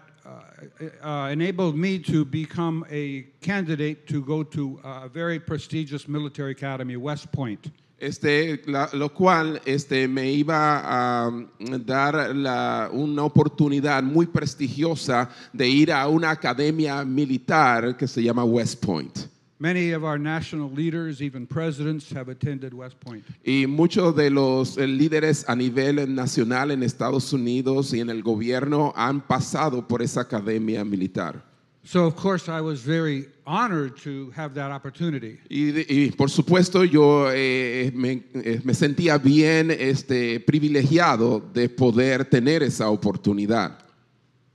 [1.03, 6.95] uh, enabled me to become a candidate to go to a very prestigious military academy,
[6.95, 7.71] West Point.
[7.99, 10.81] este, la- lo cual este, me iba
[11.25, 18.07] a mm, dar la- una oportunidad muy prestigiosa de ir a una academia militar que
[18.07, 19.27] se llama West Point.
[19.61, 23.23] Many of our national leaders, even presidents, have attended West Point.
[23.45, 28.23] Y muchos de los eh, líderes a nivel nacional en Estados Unidos y en el
[28.23, 31.43] gobierno han pasado por esa academia militar.
[31.83, 35.37] So, of course, I was very honored to have that opportunity.
[35.47, 42.63] Y, por supuesto yo eh, me, eh, me sentía bien este, privilegiado de poder tener
[42.63, 43.77] esa oportunidad.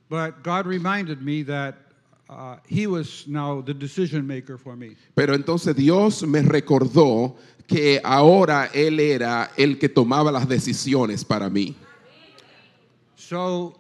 [0.08, 1.85] But God reminded me that
[2.28, 4.96] uh, He was now the decision maker for me.
[5.14, 7.36] Pero entonces Dios me recordó
[7.66, 11.74] que ahora Él era el que tomaba las decisiones para mí.
[13.16, 13.74] So,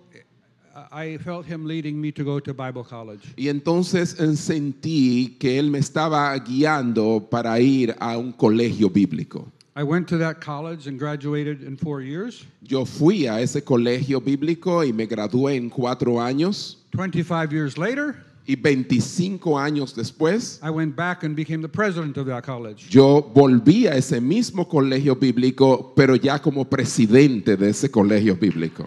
[0.74, 3.22] uh, I felt Him leading me to go to Bible college.
[3.36, 9.52] Y entonces sentí que Él me estaba guiando para ir a un colegio bíblico.
[9.78, 12.46] I went to that college and graduated in four years.
[12.62, 18.16] Yo fui a ese colegio bíblico y me gradué en cuatro años 25 years later,
[18.46, 22.88] y 25 años después I went back and became the president of that college.
[22.88, 28.86] yo volví a ese mismo colegio bíblico, pero ya como presidente de ese colegio bíblico.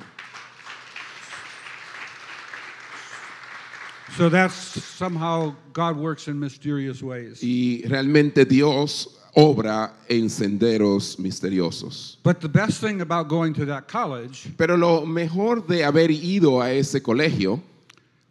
[4.18, 7.42] So that's somehow God works in mysterious ways.
[7.42, 12.18] Y realmente Dios obra en senderos misteriosos.
[12.24, 16.62] But the best thing about going to that college Pero lo mejor de haber ido
[16.62, 17.62] a ese colegio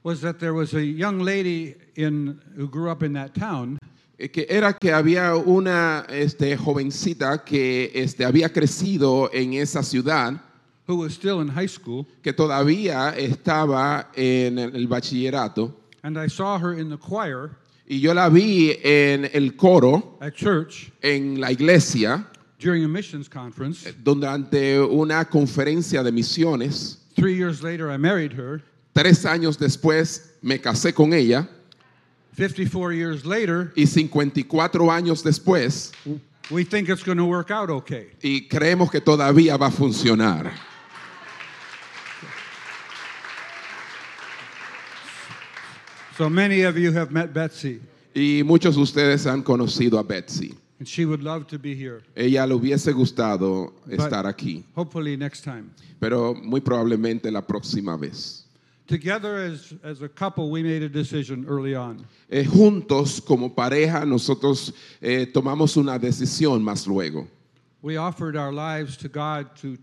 [0.03, 3.79] was that there was a young lady in, who grew up in that town
[4.19, 10.41] eh, que era que había una este, jovencita que este, había crecido en esa ciudad,
[10.89, 16.59] who was still in high school, que todavía estaba en el bachillerato, and I saw
[16.59, 17.51] her in the choir
[17.87, 22.27] y yo la vi en el coro, at church en la iglesia,
[22.59, 23.95] during a missions conference.
[24.03, 26.99] durante una conferencia de misiones.
[27.15, 28.63] Three years later, I married her.
[28.99, 31.49] Tres años después me casé con ella
[32.37, 35.93] 54 years later, y 54 años después
[36.51, 38.09] we think it's going to work out okay.
[38.23, 40.51] y creemos que todavía va a funcionar.
[46.17, 47.81] So many of you have met Betsy,
[48.17, 50.57] Y muchos de ustedes han conocido a Betsy.
[50.81, 52.03] and she would love to be here.
[52.17, 55.71] Ella le hubiese gustado estar aquí, Hopefully, next time.
[56.01, 58.48] pero muy probablemente la próxima vez.
[58.89, 62.07] Together as, as a couple, we made a decision early on.
[62.31, 64.73] Eh, juntos, como pareja, nosotros
[65.03, 67.29] eh, tomamos una decisión más luego.
[67.83, 69.77] We offered our lives to God to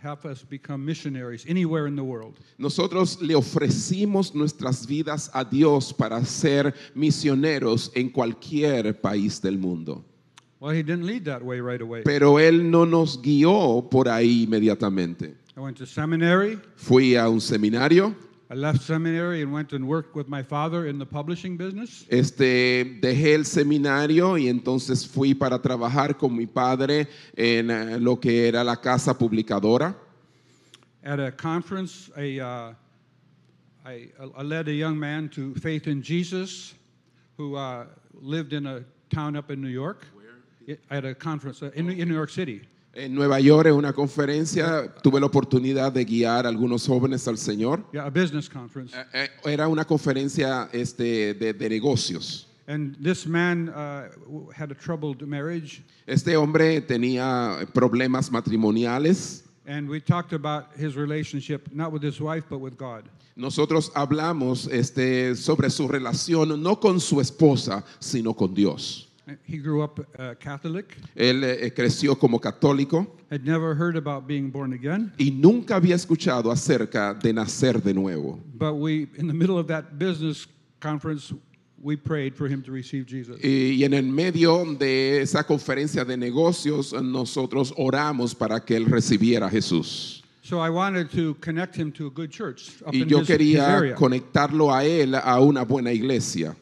[0.00, 2.38] help us become missionaries anywhere in the world.
[2.56, 10.04] Nosotros le ofrecimos nuestras vidas a Dios para ser misioneros en cualquier país del mundo.
[10.60, 12.02] Well, He didn't lead that way right away.
[12.04, 15.34] Pero Él no nos guió por ahí inmediatamente.
[15.56, 16.60] I went to seminary.
[16.76, 18.14] Fui a un seminario,
[18.52, 22.04] I left seminary and went and worked with my father in the publishing business.
[22.10, 28.20] este, dejé el seminario y entonces fui para trabajar con mi padre en eh, lo
[28.20, 29.96] que era la casa publicadora.
[31.02, 32.74] At a conference, a, uh,
[33.86, 36.74] I, I led a young man to faith in Jesus
[37.38, 40.06] who uh, lived in a town up in New York.
[40.12, 40.76] Where?
[40.90, 42.60] At a conference uh, in, in New York City.
[42.94, 47.38] En Nueva York, en una conferencia, tuve la oportunidad de guiar a algunos jóvenes al
[47.38, 47.82] Señor.
[47.92, 48.94] Yeah, a business conference.
[49.14, 52.48] Eh, eh, Era una conferencia este, de, de negocios.
[52.66, 54.08] And this man uh,
[54.54, 59.44] had a troubled marriage, Este hombre tenía problemas matrimoniales.
[59.66, 63.04] and we talked about his relationship, not with his wife, but with God.
[63.36, 69.08] Nosotros hablamos este, sobre su relación no con su esposa, sino con Dios.
[69.44, 74.50] He grew up uh, Catholic, Él eh, creció como católico had never heard about being
[74.50, 78.40] born again, y nunca había escuchado acerca de nacer de nuevo.
[78.58, 80.46] but we, in the middle of that business
[80.80, 81.32] conference,
[81.80, 83.38] we prayed for him to receive Jesus.
[83.42, 88.86] Y, y en el medio de esa conferencia de negocios, nosotros oramos para que él
[88.86, 90.22] recibiera a Jesús.
[90.42, 93.28] So I wanted to connect him to a good church up Y in yo his,
[93.28, 93.94] his quería area.
[93.94, 96.56] conectarlo a él a una buena iglesia.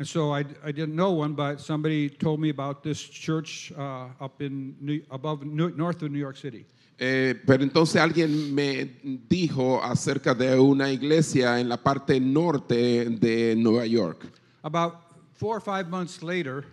[0.00, 4.06] And so I, I didn't know one, but somebody told me about this church uh,
[4.18, 6.64] up in New, above New, north of New York City.
[6.98, 8.96] Eh, pero entonces alguien me
[9.28, 14.24] dijo acerca de una iglesia en la parte norte de Nueva York.
[14.64, 15.02] About
[15.34, 16.64] four or five months later,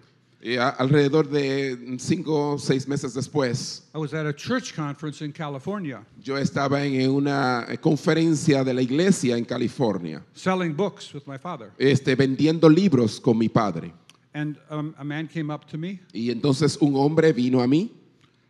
[0.42, 5.22] Y a- alrededor de cinco o seis meses después, I was at a church conference
[5.26, 11.24] in California yo estaba en una conferencia de la iglesia en California, selling books with
[11.26, 11.72] my father.
[11.80, 13.92] este, vendiendo libros con mi padre.
[14.36, 17.90] And um, a man came up to me Y entonces un hombre vino a mí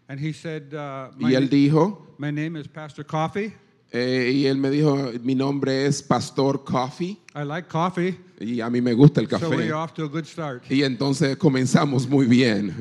[0.10, 3.54] and he said, uh, my, y él dijo, my name is Pastor Coffee.
[3.92, 8.70] Eh, y él me dijo, mi nombre es Pastor Coffee I like coffee, y a
[8.70, 9.56] mí me gusta el so café.
[9.56, 10.64] we're off to a good start.
[10.70, 12.74] Y entonces comenzamos muy bien.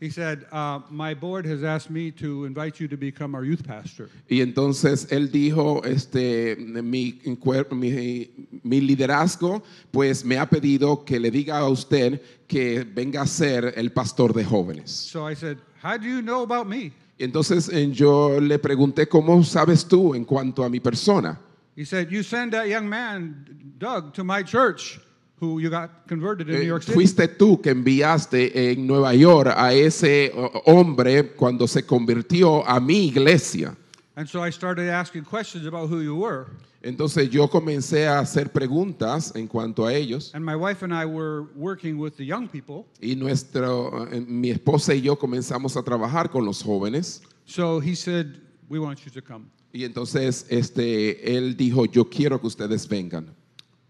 [0.00, 3.66] He said, uh, My board has asked me to invite you to become our youth
[3.66, 4.08] pastor.
[4.30, 8.30] Y entonces él dijo, este, mi, cuer- mi,
[8.62, 13.74] mi liderazgo, pues me ha pedido que le diga a usted que venga a ser
[13.76, 14.88] el pastor de jóvenes.
[14.88, 16.92] So I said, How do you know about me?
[17.18, 21.38] Entonces yo le pregunté, ¿cómo sabes tú en cuanto a mi persona?
[21.76, 23.44] He said, You send that young man,
[23.78, 24.98] Doug, to my church,
[25.40, 26.94] who you got converted in Eh, New York City.
[26.94, 30.32] fuiste tú que enviaste en Nueva York a ese
[30.66, 33.76] hombre cuando se convirtió a mi iglesia.
[34.18, 36.46] And so I started asking questions about who you were.
[36.82, 41.04] Entonces yo comencé a hacer preguntas en cuanto a ellos And my wife and I
[41.06, 42.84] were working with the young people.
[43.00, 47.94] y nuestro, eh, mi esposa y yo comenzamos a trabajar con los jóvenes So he
[47.94, 49.46] said, We want you to come.
[49.72, 53.28] y entonces este, él dijo, yo quiero que ustedes vengan.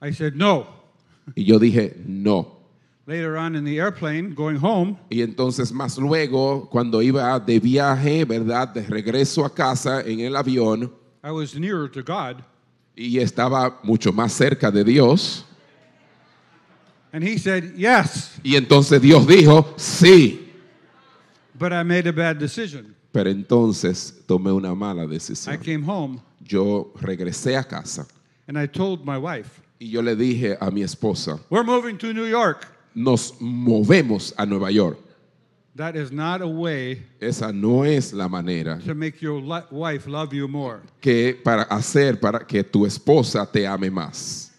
[0.03, 0.67] I said, No.
[1.35, 2.58] Y yo dije, no.
[3.09, 8.27] Later on in the airplane, going home, Y entonces más luego, cuando iba de viaje,
[8.27, 8.69] ¿verdad?
[8.75, 10.93] De regreso a casa en el avión
[11.25, 12.43] I was nearer to God.
[12.95, 15.47] y estaba mucho más cerca de Dios.
[17.11, 20.47] And he said, Yes, Y entonces Dios dijo, sí.
[21.59, 22.95] but I made a bad decision.
[23.11, 25.57] Pero entonces tomé una mala I decisión.
[25.65, 28.07] came home Yo regresé a casa
[28.47, 32.13] and I told my wife, y yo le dije a mi esposa, We're moving to
[32.13, 32.67] New York.
[32.99, 34.99] Nos movemos a Nueva York.
[35.77, 39.41] That is not a way Esa no es la manera to make your
[39.71, 40.81] wife love you more.
[41.01, 44.51] que para hacer para que tu esposa te ame más.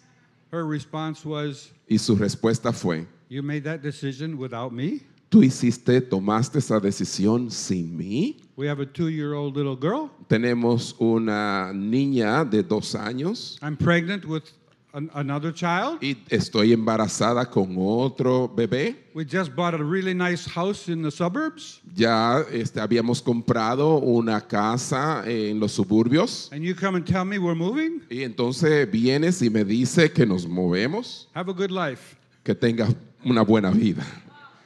[0.50, 5.02] Her response was, Y su respuesta fue, You made that decision without me?
[5.30, 8.36] tú hiciste, tomaste esa decisión sin mí.
[8.56, 10.10] We have a girl.
[10.26, 14.44] Tenemos una niña de dos años I'm pregnant with
[14.92, 15.98] an- another child.
[16.02, 18.96] y estoy embarazada con otro bebé.
[19.14, 21.80] We just bought a really nice house in the suburbs.
[21.94, 27.38] Ya este, habíamos comprado una casa en los suburbios And you come and tell me
[27.38, 28.02] we're moving?
[28.10, 32.16] y entonces vienes y me dice que nos movemos, Have a good life.
[32.44, 34.04] que tengas una buena vida.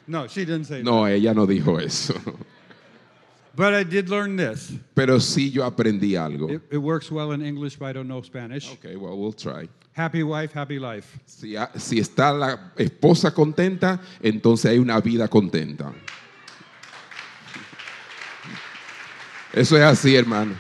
[0.07, 0.85] No, she didn't say that.
[0.85, 2.14] No, ella no dijo eso.
[3.57, 4.73] But I did learn this.
[4.95, 6.51] Pero sí yo aprendí algo.
[6.51, 8.73] It, it works well in English, but I don't know Spanish.
[8.73, 9.69] Okay, well, we'll try.
[9.93, 11.17] Happy wife, happy life.
[11.25, 15.93] Si, ah, si está la esposa contenta, entonces hay una vida contenta.
[19.53, 20.57] Eso es así, hermano.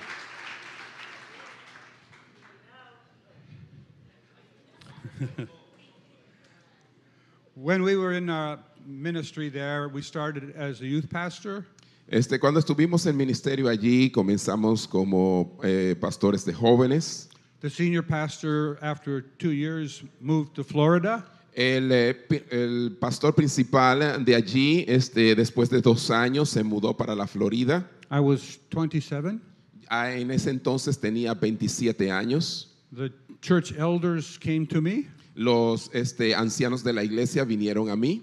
[7.56, 11.66] When we were in our ministry there, we started as a youth pastor.
[12.06, 17.30] Este, cuando estuvimos en ministerio allí, comenzamos como eh, pastores de jóvenes.
[17.60, 21.24] The senior pastor, after two years, moved to Florida.
[21.54, 27.14] El, eh, el pastor principal de allí, este, después de dos años, se mudó para
[27.14, 27.88] la Florida.
[28.10, 29.40] I was 27.
[29.88, 32.76] Ah, En ese entonces tenía 27 años.
[32.94, 38.22] The church elders came to me Los este, ancianos de la iglesia vinieron a mí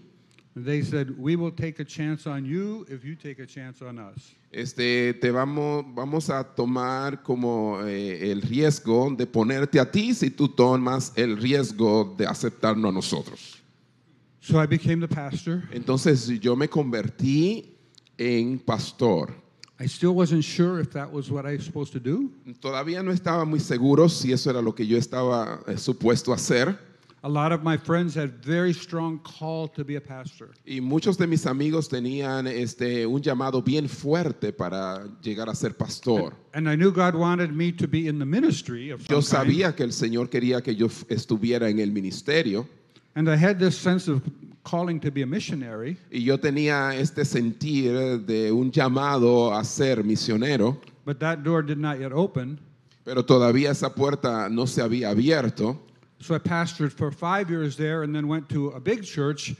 [0.55, 3.97] They said, We will take a chance on you if you take a chance on
[3.97, 4.35] us.
[4.51, 10.29] Este, te vamos, vamos a tomar como eh, el riesgo de ponerte a ti si
[10.29, 13.61] tú tomas el riesgo de aceptarnos a nosotros.
[14.41, 15.63] So I became the pastor.
[15.71, 17.77] Entonces yo me convertí
[18.17, 19.33] en pastor.
[19.79, 22.29] I still wasn't sure if that was what I was supposed to do.
[22.59, 26.35] Todavía no estaba muy seguro si eso era lo que yo estaba eh, supuesto a
[26.35, 26.77] hacer.
[27.24, 30.49] A lot of my friends had very strong call to be a pastor.
[30.65, 35.74] Y muchos de mis amigos tenían este, un llamado bien fuerte para llegar a ser
[35.78, 36.34] pastor.
[36.55, 39.24] And I knew God wanted me to be in the ministry of Yo kind.
[39.24, 42.67] sabía que el Señor quería que yo estuviera en el ministerio
[43.13, 44.24] And I had this sense of
[44.63, 45.97] calling to be a missionary.
[46.11, 51.78] y yo tenía este sentir de un llamado a ser misionero, But that door did
[51.78, 52.57] not yet open.
[53.03, 55.80] pero todavía esa puerta no se había abierto.
[56.22, 59.55] So I pastored for five years there and then went to a big church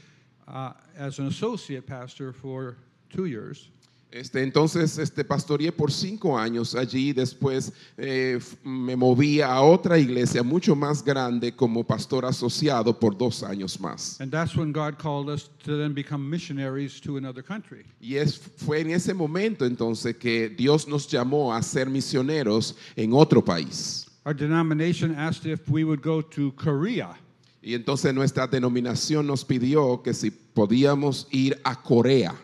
[0.46, 2.76] uh, as an associate pastor for
[3.10, 3.68] two years.
[4.12, 10.42] Este, entonces este, pastoreé por cinco años allí, después eh, me moví a otra iglesia
[10.42, 14.20] mucho más grande como pastor asociado por dos años más.
[14.20, 17.86] And that's when God called us to then become missionaries to another country.
[18.02, 23.14] Y es, fue en ese momento entonces que Dios nos llamó a ser misioneros en
[23.14, 24.11] otro país.
[24.24, 27.16] Our denomination asked if we would go to Korea.
[27.62, 32.34] Y entonces nuestra denominación nos pidió que si podíamos ir a Corea.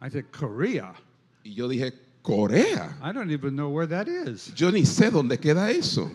[0.00, 0.94] I said, Korea?
[1.44, 1.92] Y yo dije,
[2.22, 2.96] Corea.
[3.02, 4.52] I don't even know where that is.
[4.54, 6.10] Yo ni sé dónde queda eso.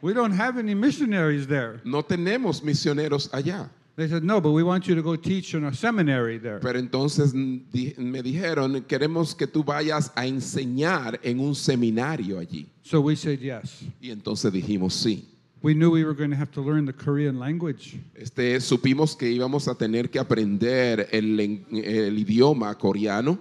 [0.00, 1.80] We don't have any missionaries there.
[1.84, 3.68] No tenemos misioneros allá.
[3.96, 6.60] They said, no, but we want you to go teach in a seminary there.
[6.60, 12.66] Pero entonces di- me dijeron, queremos que tú vayas a enseñar en un seminario allí.
[12.88, 13.84] So we said yes.
[14.00, 15.26] Y entonces dijimos sí.
[15.60, 17.98] We knew we were going to have to learn the Korean language.
[18.14, 23.38] Este, supimos que íbamos a tener que aprender el, el idioma coreano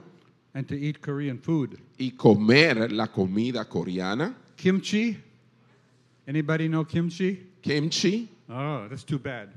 [0.53, 1.77] and to eat Korean food.
[1.97, 4.35] y comer la comida coreana.
[4.57, 5.17] Kimchi?
[6.27, 7.39] Anybody know kimchi?
[7.61, 8.27] Kimchi.
[8.49, 9.47] Oh, that's too bad.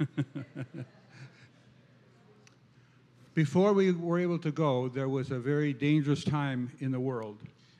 [3.34, 7.38] Before we were able to go, there was a very dangerous time in the world.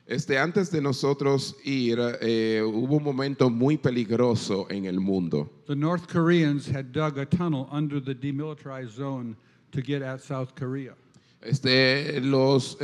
[0.09, 5.47] Este, antes de nosotros ir, eh, hubo un momento muy peligroso en el mundo.
[5.67, 9.35] The North Koreans had dug a tunnel under the demilitarized zone
[9.71, 10.95] to get at South Korea.
[11.43, 12.75] Este, los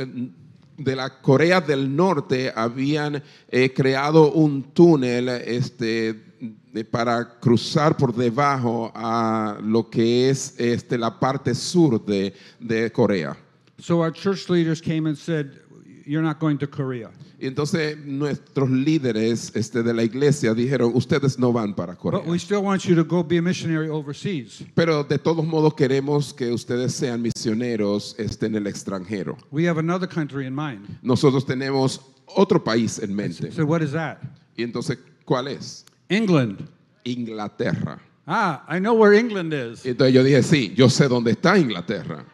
[0.78, 3.20] de la Corea del Norte habían
[3.50, 6.14] eh, creado un túnel este,
[6.92, 13.36] para cruzar por debajo a lo que es este, la parte sur de, de Corea.
[13.80, 15.58] So our church leaders came and said,
[16.06, 17.10] You're not going to Korea.
[17.40, 22.20] Y entonces nuestros líderes este, de la iglesia dijeron, ustedes no van para Corea.
[22.20, 24.64] But we still want you to go be a missionary overseas.
[24.76, 29.36] Pero de todos modos queremos que ustedes sean misioneros este, en el extranjero.
[29.50, 30.86] We have another country in mind.
[31.02, 32.00] Nosotros tenemos
[32.36, 33.50] otro país en mente.
[33.50, 34.18] So what is that?
[34.56, 35.84] Y entonces, ¿cuál es?
[36.08, 36.68] England.
[37.04, 38.00] Inglaterra.
[38.28, 39.84] Ah, I know where England is.
[39.84, 42.24] Entonces yo dije, sí, yo sé dónde está Inglaterra.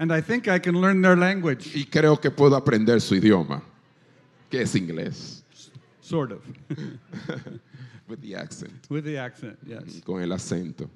[0.00, 1.76] And I think I can learn their language.
[1.76, 3.62] Y creo que puedo aprender su idioma,
[4.50, 5.42] que es inglés,
[6.00, 6.42] Sort of.
[8.08, 10.00] with the accent, With the accent, yes.
[10.04, 10.88] con el acento.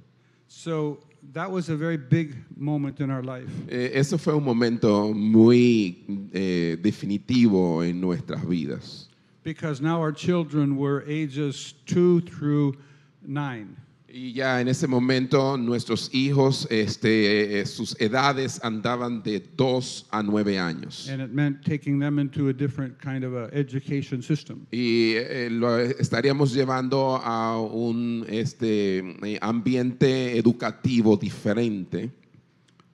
[0.48, 1.00] So
[1.34, 3.50] that was a very big moment in our life.
[3.68, 6.02] Eh, eso fue un momento muy
[6.32, 9.08] eh, definitivo en nuestras vidas.
[9.42, 12.74] Because now our children were ages two through
[13.22, 13.76] nine.
[14.16, 20.22] Y ya en ese momento nuestros hijos, este, eh, sus edades andaban de 2 a
[20.22, 21.08] 9 años.
[21.08, 24.68] And it meant taking them into a different kind of a education system.
[24.70, 32.12] Y eh, lo estaríamos llevando a un este, eh, ambiente educativo diferente.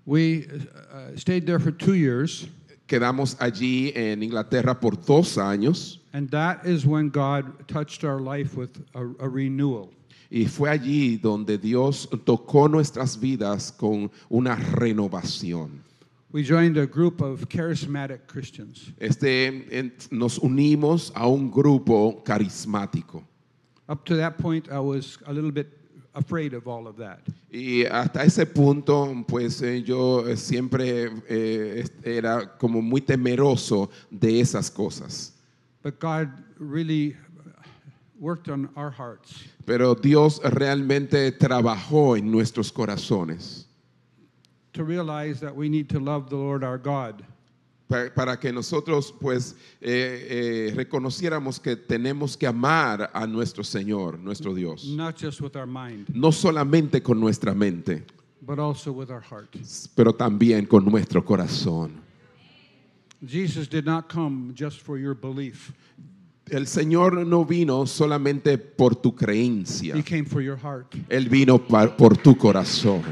[0.06, 2.48] We uh, stayed there for two years,
[2.86, 8.56] Quedamos allí en Inglaterra por dos años and that is when God touched our life
[8.56, 9.92] with a, a renewal.
[10.30, 15.82] Y fue allí donde Dios tocó nuestras vidas con una renovación.
[16.32, 18.92] We joined a group of charismatic Christians.
[19.00, 23.24] Este, en- nos unimos a un grupo carismático.
[23.88, 25.66] Up to that point, I was a little bit
[26.14, 27.18] afraid of all of that.
[27.52, 34.38] Y hasta ese punto, pues eh, yo eh, siempre eh, era como muy temeroso de
[34.40, 35.32] esas cosas.
[35.82, 36.28] But God
[36.60, 37.16] really
[38.20, 39.42] worked on our hearts.
[39.66, 43.64] Pero Dios realmente trabajó en nuestros corazones
[44.72, 47.24] to realize that we need to love the Lord our God
[47.88, 54.18] pa- para que nosotros pues eh, eh, reconociéramos que tenemos que amar a nuestro Señor,
[54.20, 54.84] nuestro Dios.
[54.86, 58.04] not just with our mind, No solamente con nuestra mente,
[58.42, 59.56] but also with our heart.
[59.96, 62.00] pero también con nuestro corazón.
[63.26, 65.72] Jesus did not come just for your belief,
[66.50, 70.94] El Señor no vino solamente por tu creencia, He came for your heart.
[71.08, 73.02] Él vino por tu corazón.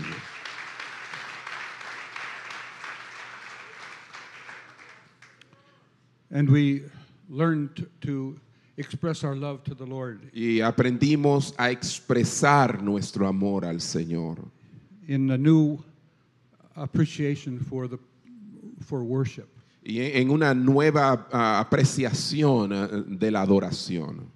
[6.31, 6.83] And we
[7.29, 8.37] learned to- to
[8.77, 14.39] express our love to the Lord Y aprendimos a expresar nuestro amor al Señor
[15.07, 15.79] in a new
[16.77, 17.99] appreciation for, the,
[18.85, 19.49] for worship.
[19.89, 24.31] Y en una nueva ah, apreciación ah, de la adoración.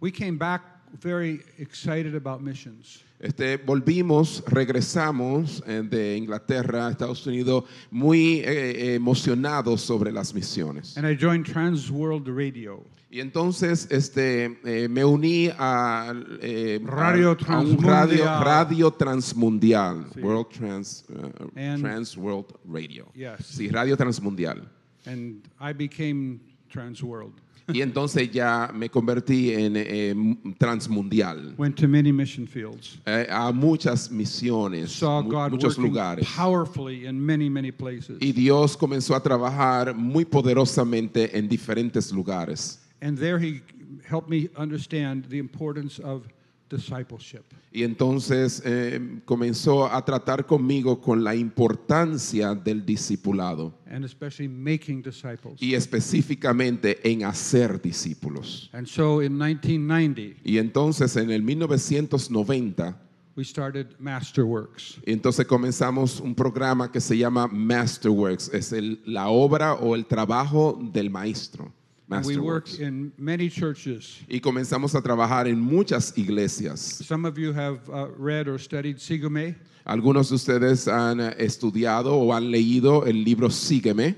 [0.00, 0.62] We came back
[1.00, 3.04] very excited about missions.
[3.20, 10.34] Este, volvimos, regresamos eh, de Inglaterra a Estados Unidos muy eh, eh, emocionados sobre las
[10.34, 10.96] misiones.
[10.96, 12.84] And I joined Trans World Radio.
[13.10, 17.86] Y entonces este, eh, me uní a, eh, Radio a- a un Transmundial.
[18.08, 20.20] radio, radio transmundial, Sí.
[20.20, 23.06] World Trans, uh, And- Trans World Radio.
[23.14, 23.46] Yes.
[23.46, 24.68] Sí, radio transmundial.
[25.06, 26.38] And I became
[26.70, 27.32] Trans World.
[27.72, 30.14] Y entonces ya me convertí en eh,
[30.58, 31.54] transmundial.
[31.58, 32.98] Went to many mission fields.
[33.06, 36.26] eh, a muchas misiones, Saw mu- God muchos lugares.
[36.36, 38.18] powerfully in many, many places.
[38.20, 42.80] Y Dios comenzó a trabajar muy poderosamente en diferentes lugares.
[43.00, 43.62] And there he
[44.08, 46.26] helped me understand the importance of
[46.68, 47.44] discipleship.
[47.72, 55.00] Y entonces eh, comenzó a tratar conmigo con la importancia del discipulado and especially making
[55.02, 55.60] disciples.
[55.62, 58.68] y específicamente en hacer discípulos.
[58.72, 62.96] And so in 1990, Y entonces en el 1990,
[63.36, 64.98] we started Masterworks.
[65.06, 70.78] entonces comenzamos un programa que se llama Masterworks, es el- la obra o el trabajo
[70.92, 71.72] del maestro.
[72.08, 74.20] We work in many churches.
[74.28, 76.80] Y comenzamos a trabajar en muchas iglesias.
[77.04, 79.56] Some of you have uh, read or studied Sígueme.
[79.86, 84.14] Algunos de ustedes han eh, estudiado o han leído el libro Sígueme.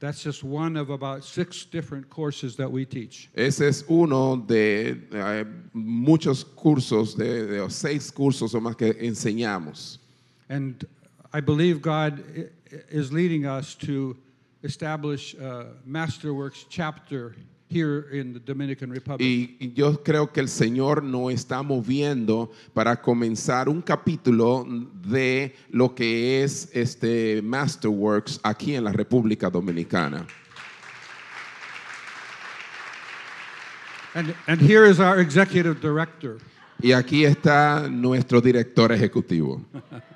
[0.00, 3.30] That's just one of about six different courses that we teach.
[3.34, 9.98] Ese es uno de eh, muchos cursos, de, de seis cursos o más que enseñamos.
[10.50, 10.86] And
[11.32, 12.22] I believe God
[12.90, 14.16] is leading us to
[14.62, 17.34] establish a Masterworks chapter
[17.68, 19.20] here in the Dominican Republic.
[19.20, 24.66] Y y yo creo que el Señor nos está moviendo para comenzar un capítulo
[25.06, 30.26] de lo que es este Masterworks aquí en la República Dominicana.
[34.14, 36.38] And, and here is our executive director.
[36.82, 39.60] Y aquí está nuestro director ejecutivo.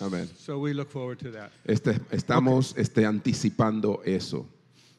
[0.00, 0.28] Amén.
[0.38, 1.50] So we look forward to that.
[1.64, 4.46] Este, estamos este, anticipando eso.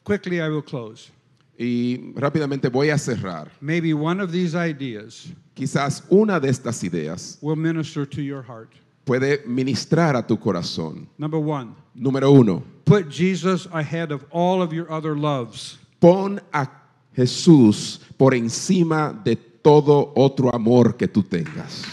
[0.04, 1.10] Quickly, I will close.
[1.58, 3.48] Y rápidamente voy a cerrar.
[3.60, 8.74] Maybe one of these ideas Quizás una de estas ideas will minister to your heart.
[9.04, 11.06] puede ministrar a tu corazón.
[11.18, 15.78] Number one, Número uno, put Jesus ahead of all of your other loves.
[15.98, 16.68] pon a
[17.16, 21.84] Jesús por encima de todo otro amor que tú tengas.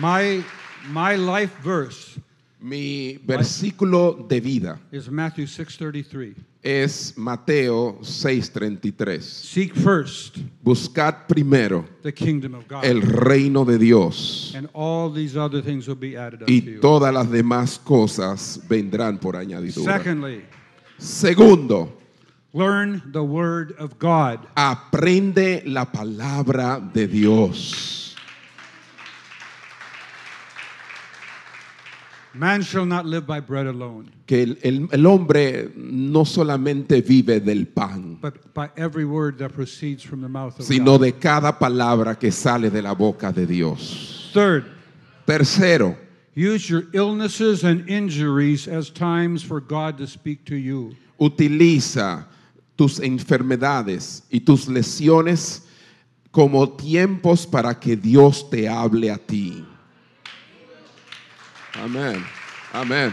[0.00, 0.42] My,
[0.90, 2.18] my life verse
[2.60, 6.34] Mi versículo de vida is Matthew 6:33.
[6.62, 9.20] es Mateo 6:33.
[9.20, 15.36] Seek first Buscad primero the kingdom of God, el reino de Dios and all these
[15.36, 16.80] other things will be added unto y you.
[16.80, 19.98] todas las demás cosas vendrán por añadidura.
[19.98, 20.44] Secondly,
[20.98, 21.92] Segundo,
[22.54, 24.38] learn the word of God.
[24.54, 28.11] aprende la palabra de Dios.
[32.34, 37.40] Man shall not live by bread alone, Que el, el- el hombre no solamente vive
[37.40, 41.02] del pan, but by every word that proceeds from the mouth of sino God.
[41.02, 44.30] de cada palabra que sale de la boca de Dios.
[44.32, 44.64] Third,
[45.26, 45.94] Tercero,
[46.34, 50.94] use your illnesses and injuries as times for God to speak to you.
[51.20, 52.26] utiliza
[52.76, 55.66] tus enfermedades y tus lesiones
[56.30, 59.62] como tiempos para que Dios te hable a ti.
[61.74, 62.22] Amén.
[62.72, 63.12] Amén.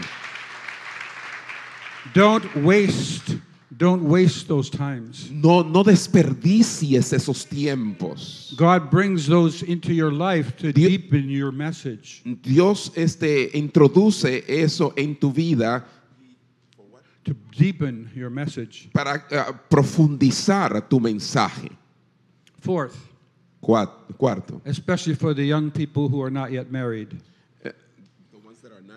[2.14, 3.36] Don't waste,
[3.76, 5.30] don't waste those times.
[5.30, 8.54] No, no desperdicies esos tiempos.
[8.56, 14.92] God brings those into your life to Dios- deepen your message, Dios este, introduce eso
[14.96, 15.84] en tu vida
[17.24, 18.88] to deepen your message.
[18.92, 21.70] para eh, profundizar tu mensaje.
[22.60, 22.96] Fourth,
[23.62, 24.60] Cuat- Cuarto.
[24.64, 27.20] especially for the young people who are not yet married.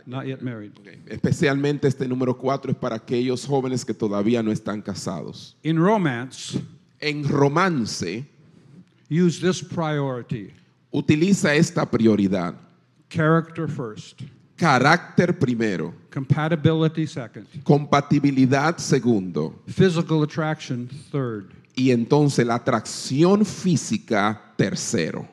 [0.06, 0.72] Not yet married.
[0.78, 5.56] Ok, Especialmente este número cuatro es para aquellos jóvenes que todavía no están casados.
[5.64, 6.60] In romance,
[7.00, 8.26] En romance,
[9.10, 10.52] use this priority
[10.92, 12.56] utiliza esta prioridad.
[13.10, 14.22] character first,
[14.56, 21.52] Carácter primero, compatibility second, compatibilidad segundo physical attraction third.
[21.76, 25.28] y entonces la atracción física tercero.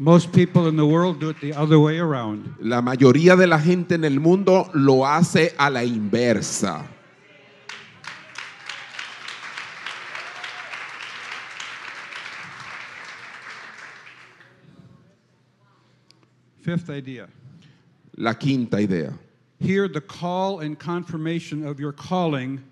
[0.00, 2.54] Most people in the world do it the other way around.
[2.58, 6.86] La mayoría de la gente en el mundo lo hace a la inversa.
[16.60, 17.28] Fifth idea
[18.16, 19.12] La quinta idea.
[19.58, 22.62] hear the call and confirmation of your calling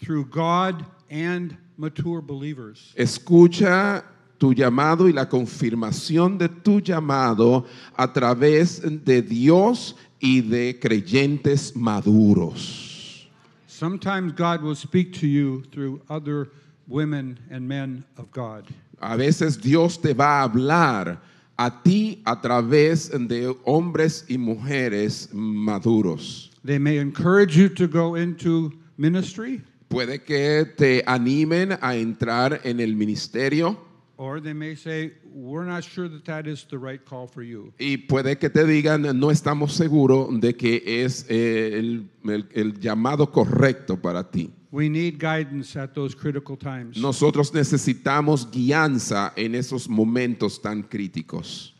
[0.00, 2.92] through God and mature believers.
[2.96, 4.02] Escucha
[4.42, 7.64] tu llamado y la confirmación de tu llamado
[7.96, 13.28] a través de Dios y de creyentes maduros.
[13.68, 16.48] Sometimes God will speak to you through other
[16.88, 18.64] women and men of God.
[19.00, 21.20] A veces Dios te va a hablar
[21.56, 26.50] a ti a través de hombres y mujeres maduros.
[26.64, 32.80] They may encourage you to go into ministry, Puede que te animen a entrar en
[32.80, 37.26] el ministerio or they may say, We're not sure that that is the right call
[37.26, 37.72] for you.
[37.78, 42.72] y puede que te digan no estamos seguros de que es eh, el, el- el
[42.80, 44.50] llamado correcto para ti.
[44.70, 46.96] We need guidance at those critical times.
[46.96, 51.74] Nosotros necesitamos guianza en esos momentos tan críticos.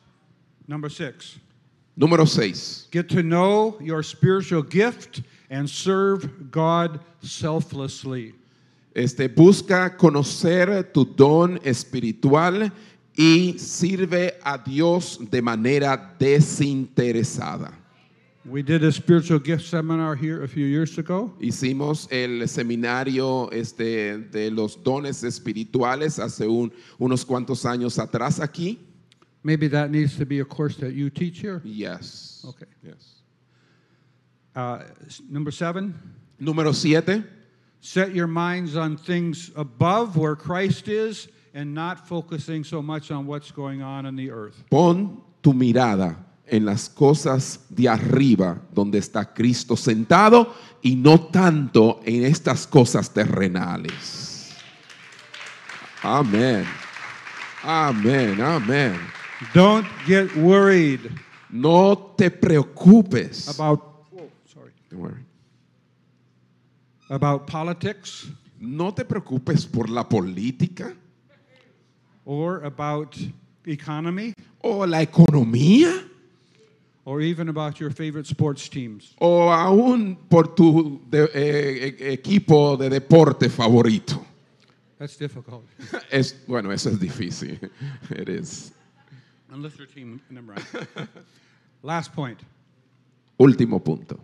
[0.68, 1.38] Number six,
[1.96, 2.88] Número 6.
[2.90, 8.34] get to know your spiritual gift and serve God selflessly.
[8.94, 12.72] Este, busca conocer tu don espiritual
[13.16, 17.72] y sirve a Dios de manera desinteresada.
[18.44, 21.32] We did a spiritual gift seminar here a few years ago.
[21.40, 28.78] Hicimos el seminario este, de los dones espirituales hace un- unos cuantos años atrás aquí.
[29.44, 31.60] Maybe that needs to be a course that you teach here.
[31.64, 32.44] Yes.
[32.48, 32.66] Okay.
[32.82, 33.22] Yes.
[34.54, 34.82] Uh,
[35.30, 35.94] number seven,
[36.40, 37.24] Número 7.
[37.82, 43.26] Set your minds on things above where Christ is and not focusing so much on
[43.26, 44.64] what's going on in the earth.
[44.70, 46.16] Pon tu mirada
[46.46, 53.12] en las cosas de arriba donde está Cristo sentado y no tanto en estas cosas
[53.12, 54.54] terrenales.
[56.02, 56.64] Amén.
[57.64, 58.98] Amén, amén.
[59.52, 61.10] Don't get worried
[61.50, 63.48] No te preocupes.
[63.48, 63.80] about
[64.10, 65.24] whoa, sorry, Don't worry.
[67.08, 68.28] About politics
[68.58, 70.94] No te preocupes por la política
[72.24, 73.16] or about
[73.66, 74.32] economy
[74.62, 76.08] o la economía
[77.04, 79.14] or even about your favorite sports teams.
[79.18, 84.24] o aún por tu de- eh, eh, equipo de deporte favorito.
[84.98, 85.64] That's difficult.
[86.12, 87.58] Es, bueno, eso es difícil.
[88.10, 88.70] It is.
[89.50, 90.62] Unless your team mind.
[91.82, 92.38] Last point.
[93.40, 94.20] Último punto.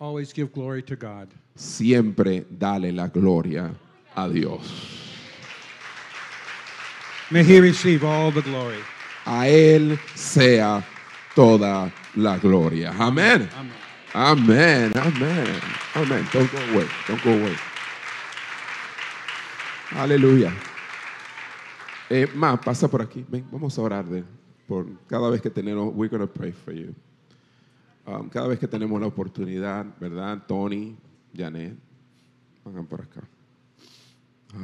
[0.00, 1.28] Always give glory to God.
[1.56, 3.72] Siempre dale la gloria
[4.14, 4.96] a Dios.
[7.30, 8.78] May he receive all the glory.
[9.24, 10.84] A Él sea
[11.34, 12.94] toda la gloria.
[12.98, 13.48] Amén.
[14.14, 14.92] Amén.
[14.94, 15.60] Amén.
[15.94, 16.26] Amén.
[16.32, 16.86] Don't go away.
[17.08, 17.56] Don't go away.
[19.96, 20.52] Aleluya.
[22.08, 23.24] Eh, Ma, pasa por aquí.
[23.28, 24.22] Ven, vamos a orar de,
[24.68, 25.92] por cada vez que tenemos.
[25.94, 26.94] We're going to pray for you.
[28.06, 30.42] Um, cada vez que tenemos la oportunidad, ¿verdad?
[30.46, 30.96] Tony,
[31.36, 31.76] Janet,
[32.64, 33.22] vengan por acá.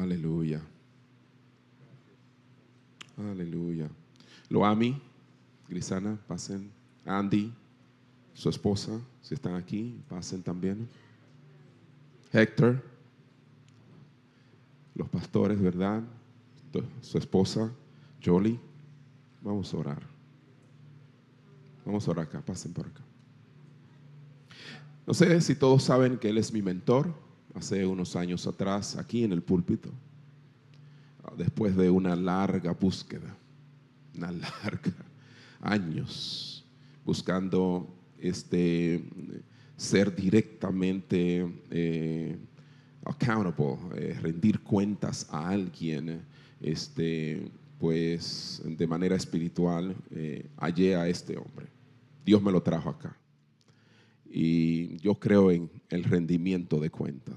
[0.00, 0.60] Aleluya.
[3.16, 3.88] Aleluya.
[4.48, 5.00] Loami,
[5.68, 6.70] Grisana, pasen.
[7.04, 7.52] Andy,
[8.32, 10.88] su esposa, si están aquí, pasen también.
[12.32, 12.82] Héctor,
[14.94, 16.02] los pastores, ¿verdad?
[17.00, 17.70] Su esposa,
[18.24, 18.58] Jolie.
[19.42, 20.02] Vamos a orar.
[21.84, 23.01] Vamos a orar acá, pasen por acá.
[25.06, 27.12] No sé si todos saben que él es mi mentor.
[27.54, 29.90] Hace unos años atrás, aquí en el púlpito,
[31.36, 33.36] después de una larga búsqueda,
[34.16, 34.94] una larga
[35.60, 36.64] años
[37.04, 37.88] buscando
[38.18, 39.04] este
[39.76, 42.36] ser directamente eh,
[43.04, 46.22] accountable, eh, rendir cuentas a alguien,
[46.60, 51.66] este, pues de manera espiritual, eh, hallé a este hombre.
[52.24, 53.16] Dios me lo trajo acá.
[54.34, 57.36] Y yo creo en el rendimiento de cuentas.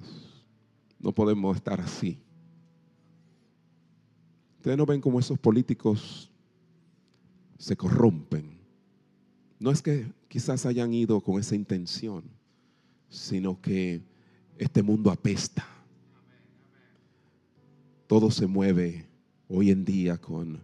[0.98, 2.18] No podemos estar así.
[4.56, 6.32] Ustedes no ven cómo esos políticos
[7.58, 8.58] se corrompen.
[9.60, 12.24] No es que quizás hayan ido con esa intención,
[13.10, 14.02] sino que
[14.58, 15.68] este mundo apesta.
[18.08, 19.10] todo se mueve
[19.50, 20.64] hoy en día con...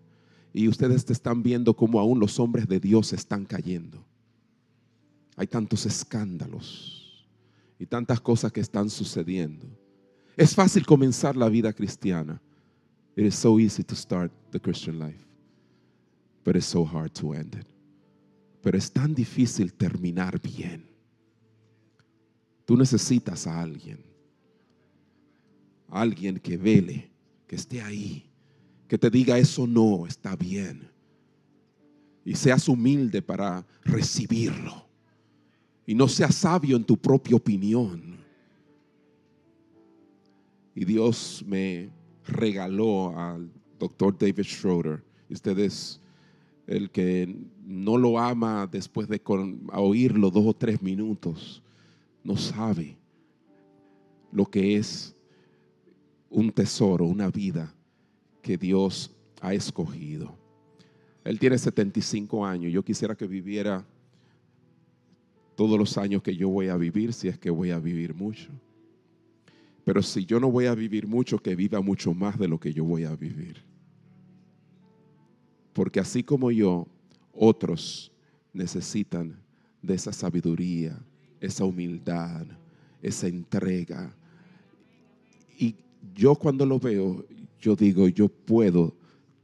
[0.54, 4.06] Y ustedes están viendo cómo aún los hombres de Dios están cayendo.
[5.36, 7.28] Hay tantos escándalos
[7.80, 9.66] y tantas cosas que están sucediendo.
[10.38, 12.42] Es fácil comenzar la vida cristiana.
[13.16, 15.26] It is so easy to start the Christian life,
[16.44, 17.68] but it's so hard to end it.
[18.62, 20.86] Pero es tan difícil terminar bien.
[22.66, 24.00] Tú necesitas a alguien,
[25.90, 27.12] alguien que vele,
[27.48, 28.30] que esté ahí,
[28.88, 30.92] que te diga eso no está bien
[32.24, 34.86] y seas humilde para recibirlo
[35.86, 38.18] y no seas sabio en tu propia opinión.
[40.74, 41.90] Y Dios me
[42.26, 45.04] regaló al doctor David Schroeder.
[45.30, 46.00] Ustedes,
[46.68, 49.22] el que no lo ama después de
[49.74, 51.62] oírlo dos o tres minutos,
[52.24, 52.98] no sabe
[54.32, 55.16] lo que es
[56.30, 57.74] un tesoro, una vida
[58.42, 59.12] que Dios
[59.42, 60.38] ha escogido.
[61.24, 62.72] Él tiene 75 años.
[62.72, 63.86] Yo quisiera que viviera
[65.62, 68.50] todos los años que yo voy a vivir, si es que voy a vivir mucho.
[69.84, 72.74] Pero si yo no voy a vivir mucho, que viva mucho más de lo que
[72.74, 73.62] yo voy a vivir.
[75.72, 76.88] Porque así como yo,
[77.32, 78.12] otros
[78.52, 79.40] necesitan
[79.84, 81.00] de esa sabiduría,
[81.40, 82.48] esa humildad,
[83.00, 84.16] esa entrega.
[85.60, 85.76] Y
[86.16, 87.24] yo cuando lo veo,
[87.60, 88.96] yo digo, yo puedo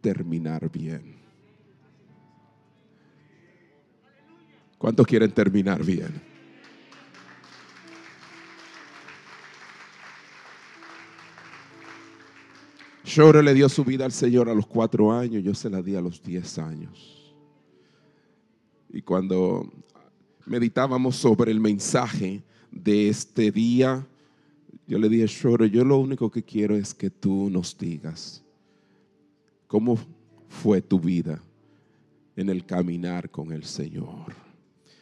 [0.01, 1.16] terminar bien.
[4.77, 6.21] ¿Cuántos quieren terminar bien?
[13.03, 15.95] Shore le dio su vida al Señor a los cuatro años, yo se la di
[15.95, 17.33] a los diez años.
[18.89, 19.71] Y cuando
[20.45, 24.05] meditábamos sobre el mensaje de este día,
[24.85, 28.43] yo le dije, Shore, yo lo único que quiero es que tú nos digas
[29.67, 29.97] cómo
[30.47, 31.41] fue tu vida
[32.35, 34.46] en el caminar con el Señor.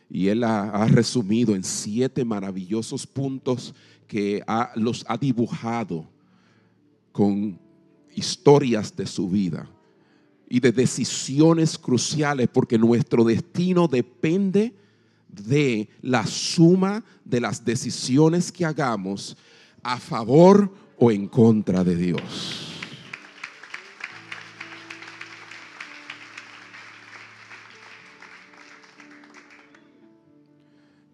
[0.09, 3.73] Y él ha, resumido en siete maravillosos puntos
[4.07, 4.43] que
[4.75, 6.07] los ha dibujado
[7.11, 7.59] con
[8.13, 9.67] historias de su vida
[10.47, 14.73] y de decisiones cruciales, porque nuestro destino depende
[15.27, 19.35] de la suma de las decisiones que hagamos
[19.81, 22.74] a favor o en contra de Dios.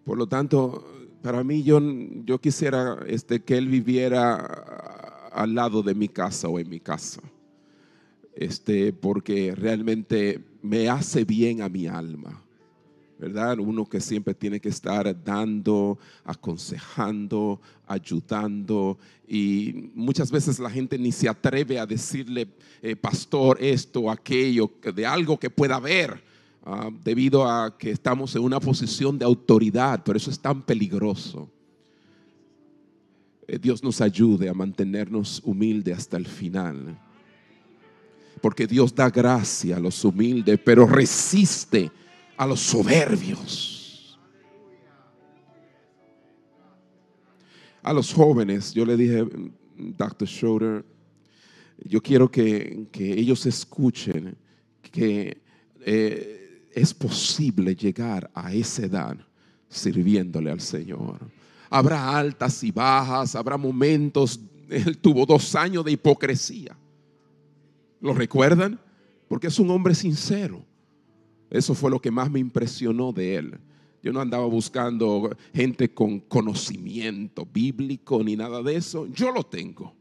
[0.04, 0.84] Por lo tanto,
[1.22, 1.80] para mí yo,
[2.24, 4.36] yo quisiera este, que él viviera
[5.32, 7.22] al lado de mi casa o en mi casa.
[8.34, 12.42] Este, porque realmente me hace bien a mi alma.
[13.18, 13.60] ¿Verdad?
[13.60, 18.98] Uno que siempre tiene que estar dando, aconsejando, ayudando.
[19.28, 22.48] Y muchas veces la gente ni se atreve a decirle,
[22.82, 26.31] eh, pastor, esto, aquello, de algo que pueda ver
[26.64, 31.50] Ah, debido a que estamos en una posición de autoridad, pero eso es tan peligroso.
[33.48, 36.96] Eh, Dios nos ayude a mantenernos humildes hasta el final.
[38.40, 41.90] Porque Dios da gracia a los humildes, pero resiste
[42.36, 44.18] a los soberbios.
[47.82, 49.26] A los jóvenes, yo le dije,
[49.76, 50.28] Dr.
[50.28, 50.84] Schroeder,
[51.84, 54.36] yo quiero que, ellos escuchen
[54.92, 55.42] que
[55.84, 56.41] eh,
[56.74, 59.16] es posible llegar a esa edad
[59.68, 61.18] sirviéndole al Señor.
[61.70, 66.76] Habrá altas y bajas, habrá momentos, él tuvo dos años de hipocresía.
[68.00, 68.78] ¿Lo recuerdan?
[69.28, 70.64] Porque es un hombre sincero.
[71.50, 73.58] Eso fue lo que más me impresionó de él.
[74.02, 79.06] Yo no andaba buscando gente con conocimiento bíblico ni nada de eso.
[79.06, 79.94] Yo lo tengo.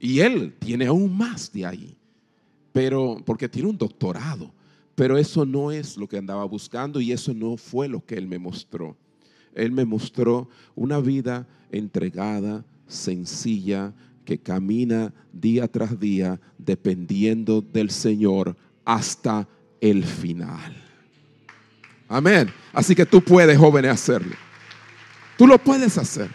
[0.00, 1.96] Y él tiene aún más de ahí.
[2.72, 4.52] Pero porque tiene un doctorado.
[4.94, 8.26] Pero eso no es lo que andaba buscando y eso no fue lo que Él
[8.26, 8.96] me mostró.
[9.54, 13.92] Él me mostró una vida entregada, sencilla,
[14.24, 19.48] que camina día tras día dependiendo del Señor hasta
[19.80, 20.76] el final.
[22.08, 22.52] Amén.
[22.72, 24.34] Así que tú puedes, jóvenes, hacerlo.
[25.36, 26.30] Tú lo puedes hacer.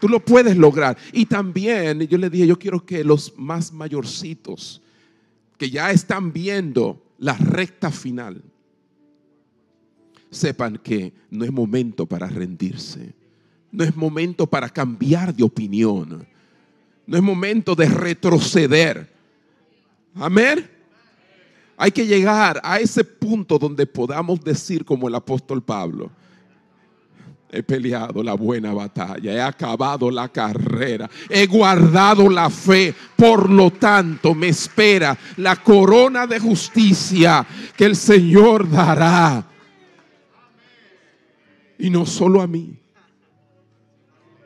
[0.00, 0.96] Tú lo puedes lograr.
[1.12, 4.82] Y también yo le dije, yo quiero que los más mayorcitos
[5.62, 8.42] que ya están viendo la recta final,
[10.28, 13.14] sepan que no es momento para rendirse,
[13.70, 16.26] no es momento para cambiar de opinión,
[17.06, 19.08] no es momento de retroceder.
[20.16, 20.68] Amén.
[21.76, 26.10] Hay que llegar a ese punto donde podamos decir como el apóstol Pablo,
[27.54, 32.94] He peleado la buena batalla, he acabado la carrera, he guardado la fe.
[33.14, 37.46] Por lo tanto, me espera la corona de justicia
[37.76, 39.46] que el Señor dará.
[41.78, 42.74] Y no solo a mí,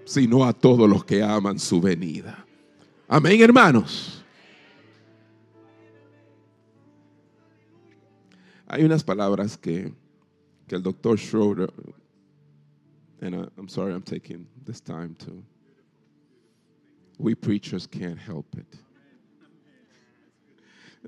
[0.05, 2.45] sino a todos los que aman su venida.
[3.07, 4.25] Amén, hermanos.
[8.67, 9.93] Hay unas palabras que,
[10.67, 11.73] que el doctor Schroeder,
[13.27, 15.43] and I, I'm sorry I'm taking this time to,
[17.19, 18.67] we preachers can't help it.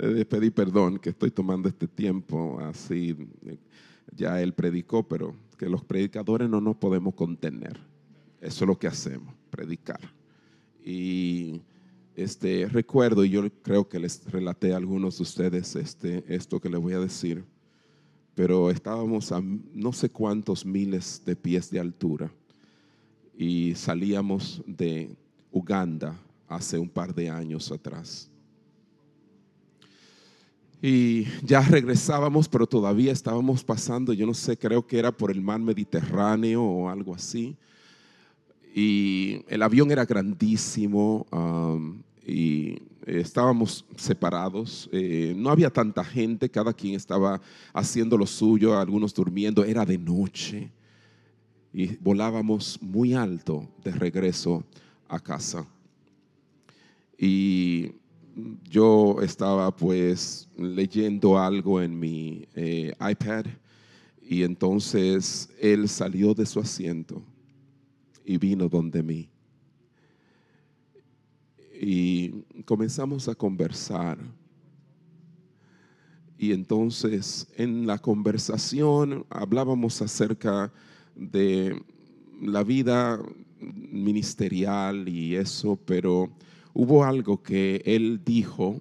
[0.00, 3.16] Eh, pedí perdón que estoy tomando este tiempo así,
[4.14, 7.76] ya él predicó, pero que los predicadores no nos podemos contener.
[8.40, 10.00] Eso es lo que hacemos, predicar.
[10.84, 11.62] Y
[12.14, 16.68] este, recuerdo, y yo creo que les relaté a algunos de ustedes este, esto que
[16.68, 17.44] les voy a decir,
[18.38, 22.30] pero estábamos a no sé cuántos miles de pies de altura
[23.36, 25.16] y salíamos de
[25.50, 26.16] Uganda
[26.46, 28.30] hace un par de años atrás.
[30.80, 35.40] Y ya regresábamos, pero todavía estábamos pasando, yo no sé, creo que era por el
[35.40, 37.56] mar Mediterráneo o algo así.
[38.72, 44.88] Y el avión era grandísimo um, y estábamos separados.
[44.92, 47.40] Eh, no había tanta gente, cada quien estaba
[47.72, 50.70] haciendo lo suyo, algunos durmiendo, era de noche.
[51.72, 54.64] Y volábamos muy alto de regreso
[55.08, 55.66] a casa.
[57.16, 57.92] Y
[58.64, 63.46] yo estaba pues leyendo algo en mi eh, iPad
[64.22, 67.22] y entonces él salió de su asiento
[68.24, 69.28] y vino donde mí.
[71.80, 74.18] Y comenzamos a conversar.
[76.36, 80.72] Y entonces en la conversación hablábamos acerca
[81.14, 81.80] de
[82.40, 83.20] la vida
[83.60, 86.30] ministerial y eso, pero
[86.74, 88.80] hubo algo que él dijo,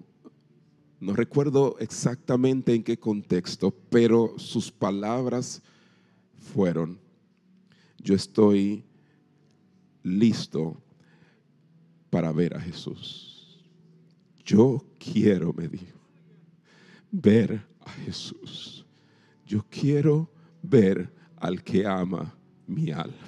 [0.99, 5.61] no recuerdo exactamente en qué contexto, pero sus palabras
[6.53, 6.99] fueron,
[7.99, 8.83] yo estoy
[10.03, 10.77] listo
[12.17, 13.59] para ver a Jesús.
[14.43, 15.99] Yo quiero, me dijo,
[17.11, 18.87] ver a Jesús.
[19.45, 20.27] Yo quiero
[20.63, 23.26] ver al que ama mi alma.